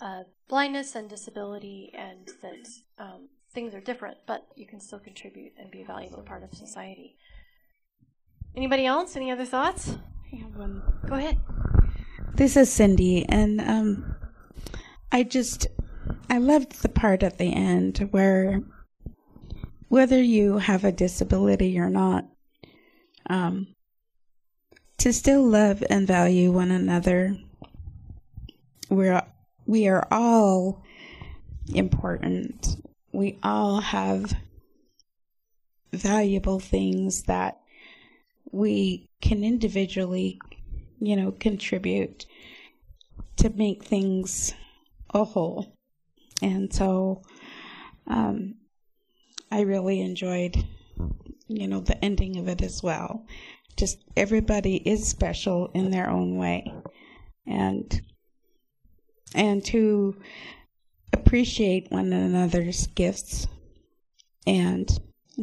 uh, 0.02 0.24
blindness 0.48 0.96
and 0.96 1.10
disability, 1.10 1.92
and 1.94 2.30
that 2.42 2.68
um, 2.98 3.28
things 3.54 3.74
are 3.74 3.82
different, 3.82 4.18
but 4.26 4.48
you 4.56 4.66
can 4.66 4.80
still 4.80 5.00
contribute 5.00 5.52
and 5.60 5.70
be 5.70 5.82
a 5.82 5.86
valuable 5.86 6.24
part 6.24 6.44
of 6.44 6.54
society. 6.54 7.18
Anybody 8.56 8.86
else? 8.86 9.16
Any 9.16 9.32
other 9.32 9.46
thoughts? 9.46 9.98
I 10.32 10.38
have 10.38 10.56
one. 10.56 10.82
Go 11.08 11.16
ahead. 11.16 11.38
This 12.36 12.56
is 12.56 12.72
Cindy, 12.72 13.26
and 13.28 13.60
um, 13.60 14.16
I 15.12 15.24
just 15.24 15.68
I 16.30 16.38
loved 16.38 16.82
the 16.82 16.90
part 16.90 17.24
at 17.24 17.38
the 17.38 17.54
end 17.54 18.08
where 18.12 18.62
whether 19.88 20.22
you 20.22 20.60
have 20.60 20.84
a 20.84 20.92
disability 20.92 21.80
or 21.80 21.90
not, 21.90 22.26
um, 23.28 23.76
to 25.00 25.12
still 25.12 25.44
love 25.44 25.84
and 25.90 26.08
value 26.08 26.52
one 26.52 26.72
another. 26.72 27.38
We're 28.90 29.24
we 29.66 29.88
are 29.88 30.08
all 30.12 30.84
important. 31.74 32.78
We 33.12 33.40
all 33.44 33.82
have 33.82 34.34
valuable 35.92 36.60
things 36.60 37.24
that 37.24 37.60
we 38.52 39.10
can 39.22 39.44
individually 39.44 40.40
you 41.00 41.16
know, 41.16 41.32
contribute 41.32 42.26
to 43.38 43.50
make 43.50 43.84
things 43.84 44.54
a 45.14 45.24
whole. 45.24 45.78
And 46.42 46.74
so 46.74 47.22
um, 48.08 48.56
I 49.52 49.62
really 49.62 50.02
enjoyed, 50.02 50.56
you 51.48 51.68
know, 51.68 51.82
the 51.82 52.04
ending 52.04 52.38
of 52.38 52.48
it 52.48 52.62
as 52.62 52.82
well. 52.82 53.26
Just 53.78 54.04
everybody 54.16 54.76
is 54.78 55.08
special 55.08 55.72
in 55.74 55.92
their 55.92 56.10
own 56.10 56.38
way. 56.38 56.74
And 57.46 58.02
and 59.36 59.64
to 59.66 60.20
appreciate 61.14 61.92
one 61.92 62.12
another's 62.12 62.88
gifts 62.88 63.48
and 64.48 64.90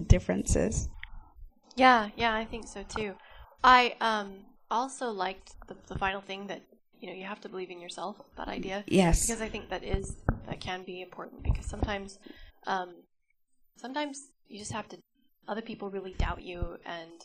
differences. 0.07 0.89
Yeah, 1.77 2.09
yeah, 2.17 2.35
I 2.35 2.45
think 2.45 2.67
so 2.67 2.83
too. 2.83 3.15
I 3.63 3.95
um 4.01 4.35
also 4.71 5.11
liked 5.11 5.55
the, 5.69 5.77
the 5.87 5.99
final 5.99 6.21
thing 6.21 6.47
that 6.49 6.61
you 7.01 7.09
know 7.09 7.15
you 7.15 7.25
have 7.25 7.41
to 7.41 7.49
believe 7.49 7.71
in 7.71 7.81
yourself. 7.81 8.17
That 8.37 8.49
idea. 8.49 8.85
Yes. 8.87 9.27
Because 9.27 9.43
I 9.43 9.49
think 9.49 9.69
that 9.71 9.85
is 9.85 10.17
that 10.47 10.61
can 10.61 10.85
be 10.85 11.03
important 11.03 11.43
because 11.43 11.67
sometimes, 11.67 12.19
um, 12.67 12.95
sometimes 13.77 14.31
you 14.49 14.59
just 14.59 14.73
have 14.73 14.89
to. 14.89 14.99
Other 15.49 15.63
people 15.63 15.91
really 15.91 16.15
doubt 16.19 16.43
you, 16.43 16.77
and 16.85 17.25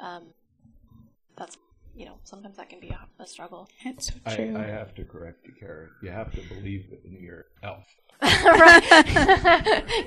um, 0.00 0.24
that's 1.36 1.56
you 1.94 2.04
know 2.04 2.18
sometimes 2.24 2.56
that 2.56 2.68
can 2.68 2.80
be 2.80 2.88
a, 2.88 3.22
a 3.22 3.26
struggle. 3.26 3.68
It's 3.84 4.08
so 4.08 4.14
I, 4.26 4.34
true. 4.34 4.56
I 4.56 4.66
have 4.66 4.94
to 4.96 5.04
correct 5.04 5.46
you, 5.46 5.52
Kara. 5.58 5.88
You 6.02 6.10
have 6.10 6.32
to 6.32 6.40
believe 6.54 6.86
in 7.04 7.22
your 7.22 7.46
elf. 7.62 7.86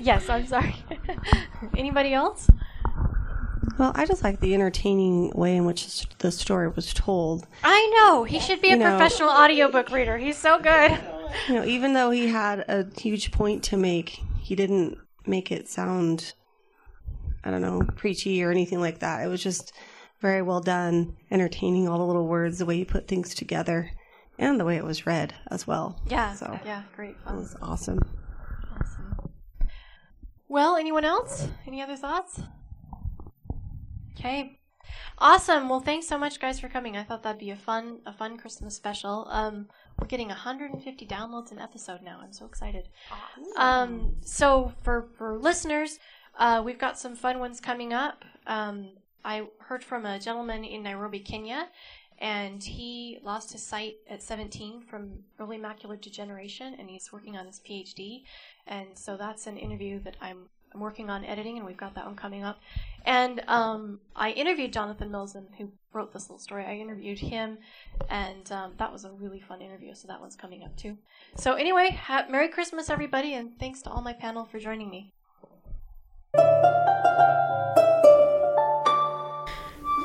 yes, 0.00 0.28
I'm 0.28 0.46
sorry. 0.46 0.76
Anybody 1.76 2.12
else? 2.12 2.48
Well, 3.78 3.92
I 3.94 4.06
just 4.06 4.22
like 4.22 4.40
the 4.40 4.54
entertaining 4.54 5.30
way 5.34 5.56
in 5.56 5.64
which 5.64 6.06
the 6.18 6.30
story 6.30 6.68
was 6.68 6.92
told. 6.94 7.46
I 7.62 7.90
know. 7.96 8.24
He 8.24 8.38
should 8.38 8.60
be 8.60 8.68
a 8.68 8.72
You 8.72 8.76
know- 8.78 8.90
professional 8.96 9.30
audiobook 9.30 9.90
reader. 9.90 10.16
He's 10.18 10.36
so 10.36 10.58
good. 10.58 10.98
You 11.48 11.54
know, 11.56 11.64
even 11.64 11.92
though 11.94 12.10
he 12.10 12.28
had 12.28 12.60
a 12.68 12.86
huge 13.00 13.32
point 13.32 13.64
to 13.64 13.76
make, 13.76 14.20
he 14.40 14.54
didn't 14.54 14.98
make 15.26 15.50
it 15.50 15.68
sound, 15.68 16.34
I 17.42 17.50
don't 17.50 17.62
know, 17.62 17.82
preachy 17.96 18.42
or 18.44 18.50
anything 18.50 18.80
like 18.80 19.00
that. 19.00 19.24
It 19.24 19.28
was 19.28 19.42
just 19.42 19.72
very 20.20 20.42
well 20.42 20.60
done, 20.60 21.16
entertaining, 21.30 21.88
all 21.88 21.98
the 21.98 22.04
little 22.06 22.28
words, 22.28 22.58
the 22.58 22.66
way 22.66 22.76
he 22.76 22.84
put 22.84 23.08
things 23.08 23.34
together, 23.34 23.90
and 24.38 24.60
the 24.60 24.64
way 24.64 24.76
it 24.76 24.84
was 24.84 25.06
read 25.06 25.34
as 25.50 25.66
well. 25.66 26.00
Yeah. 26.06 26.34
So 26.34 26.58
Yeah. 26.64 26.82
Great 26.94 27.16
fun. 27.20 27.34
it 27.34 27.38
was 27.38 27.56
awesome. 27.60 27.98
Awesome. 28.72 29.30
Well, 30.48 30.76
anyone 30.76 31.04
else? 31.04 31.48
Any 31.66 31.82
other 31.82 31.96
thoughts? 31.96 32.40
Okay. 34.18 34.58
Awesome. 35.18 35.68
Well, 35.68 35.80
thanks 35.80 36.06
so 36.06 36.18
much, 36.18 36.40
guys, 36.40 36.60
for 36.60 36.68
coming. 36.68 36.96
I 36.96 37.04
thought 37.04 37.22
that'd 37.22 37.40
be 37.40 37.50
a 37.50 37.56
fun, 37.56 38.00
a 38.06 38.12
fun 38.12 38.36
Christmas 38.36 38.74
special. 38.76 39.26
Um, 39.30 39.68
we're 39.98 40.06
getting 40.08 40.28
150 40.28 41.06
downloads 41.06 41.52
an 41.52 41.58
episode 41.58 42.02
now. 42.02 42.20
I'm 42.22 42.32
so 42.32 42.46
excited. 42.46 42.88
Um, 43.56 44.16
so 44.22 44.72
for 44.82 45.08
for 45.16 45.38
listeners, 45.38 45.98
uh, 46.38 46.62
we've 46.64 46.78
got 46.78 46.98
some 46.98 47.14
fun 47.14 47.38
ones 47.38 47.60
coming 47.60 47.92
up. 47.92 48.24
Um, 48.46 48.90
I 49.24 49.46
heard 49.58 49.84
from 49.84 50.04
a 50.04 50.18
gentleman 50.18 50.64
in 50.64 50.82
Nairobi, 50.82 51.20
Kenya, 51.20 51.68
and 52.18 52.62
he 52.62 53.18
lost 53.22 53.52
his 53.52 53.64
sight 53.64 53.96
at 54.08 54.22
17 54.22 54.82
from 54.82 55.24
early 55.38 55.58
macular 55.58 56.00
degeneration, 56.00 56.74
and 56.78 56.90
he's 56.90 57.12
working 57.12 57.36
on 57.36 57.46
his 57.46 57.60
PhD. 57.60 58.24
And 58.66 58.88
so 58.94 59.16
that's 59.16 59.46
an 59.46 59.56
interview 59.56 60.00
that 60.00 60.16
I'm, 60.20 60.48
I'm 60.74 60.80
working 60.80 61.08
on 61.08 61.24
editing, 61.24 61.56
and 61.56 61.66
we've 61.66 61.76
got 61.76 61.94
that 61.94 62.04
one 62.04 62.16
coming 62.16 62.42
up. 62.42 62.58
And 63.04 63.42
um, 63.48 64.00
I 64.16 64.30
interviewed 64.30 64.72
Jonathan 64.72 65.10
Milson, 65.10 65.44
who 65.56 65.70
wrote 65.92 66.12
this 66.12 66.24
little 66.24 66.38
story. 66.38 66.64
I 66.64 66.74
interviewed 66.76 67.18
him, 67.18 67.58
and 68.08 68.50
um, 68.50 68.72
that 68.78 68.92
was 68.92 69.04
a 69.04 69.10
really 69.12 69.40
fun 69.40 69.60
interview, 69.60 69.94
so 69.94 70.08
that 70.08 70.20
one's 70.20 70.36
coming 70.36 70.64
up 70.64 70.76
too. 70.76 70.96
So, 71.36 71.54
anyway, 71.54 71.90
ha- 71.90 72.26
Merry 72.28 72.48
Christmas, 72.48 72.90
everybody, 72.90 73.34
and 73.34 73.58
thanks 73.58 73.82
to 73.82 73.90
all 73.90 74.02
my 74.02 74.12
panel 74.12 74.44
for 74.44 74.58
joining 74.58 74.90
me. 74.90 75.12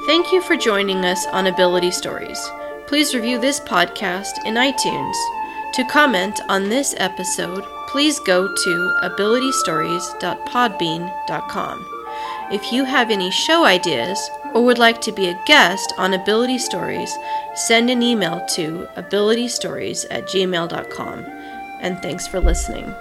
Thank 0.05 0.31
you 0.31 0.41
for 0.41 0.55
joining 0.55 1.05
us 1.05 1.25
on 1.27 1.47
Ability 1.47 1.91
Stories. 1.91 2.39
Please 2.87 3.13
review 3.13 3.39
this 3.39 3.59
podcast 3.59 4.45
in 4.45 4.55
iTunes. 4.55 5.15
To 5.73 5.83
comment 5.85 6.39
on 6.49 6.67
this 6.67 6.95
episode, 6.97 7.63
please 7.89 8.19
go 8.19 8.47
to 8.47 8.93
abilitystories.podbean.com. 9.03 11.85
If 12.51 12.71
you 12.71 12.83
have 12.85 13.11
any 13.11 13.29
show 13.31 13.65
ideas 13.65 14.29
or 14.53 14.63
would 14.65 14.79
like 14.79 15.01
to 15.01 15.11
be 15.11 15.27
a 15.27 15.39
guest 15.45 15.93
on 15.97 16.13
Ability 16.13 16.59
Stories, 16.59 17.11
send 17.55 17.89
an 17.89 18.01
email 18.01 18.45
to 18.55 18.87
abilitystories 18.95 20.05
at 20.09 20.23
gmail.com. 20.25 21.25
And 21.81 22.01
thanks 22.01 22.25
for 22.27 22.39
listening. 22.39 22.95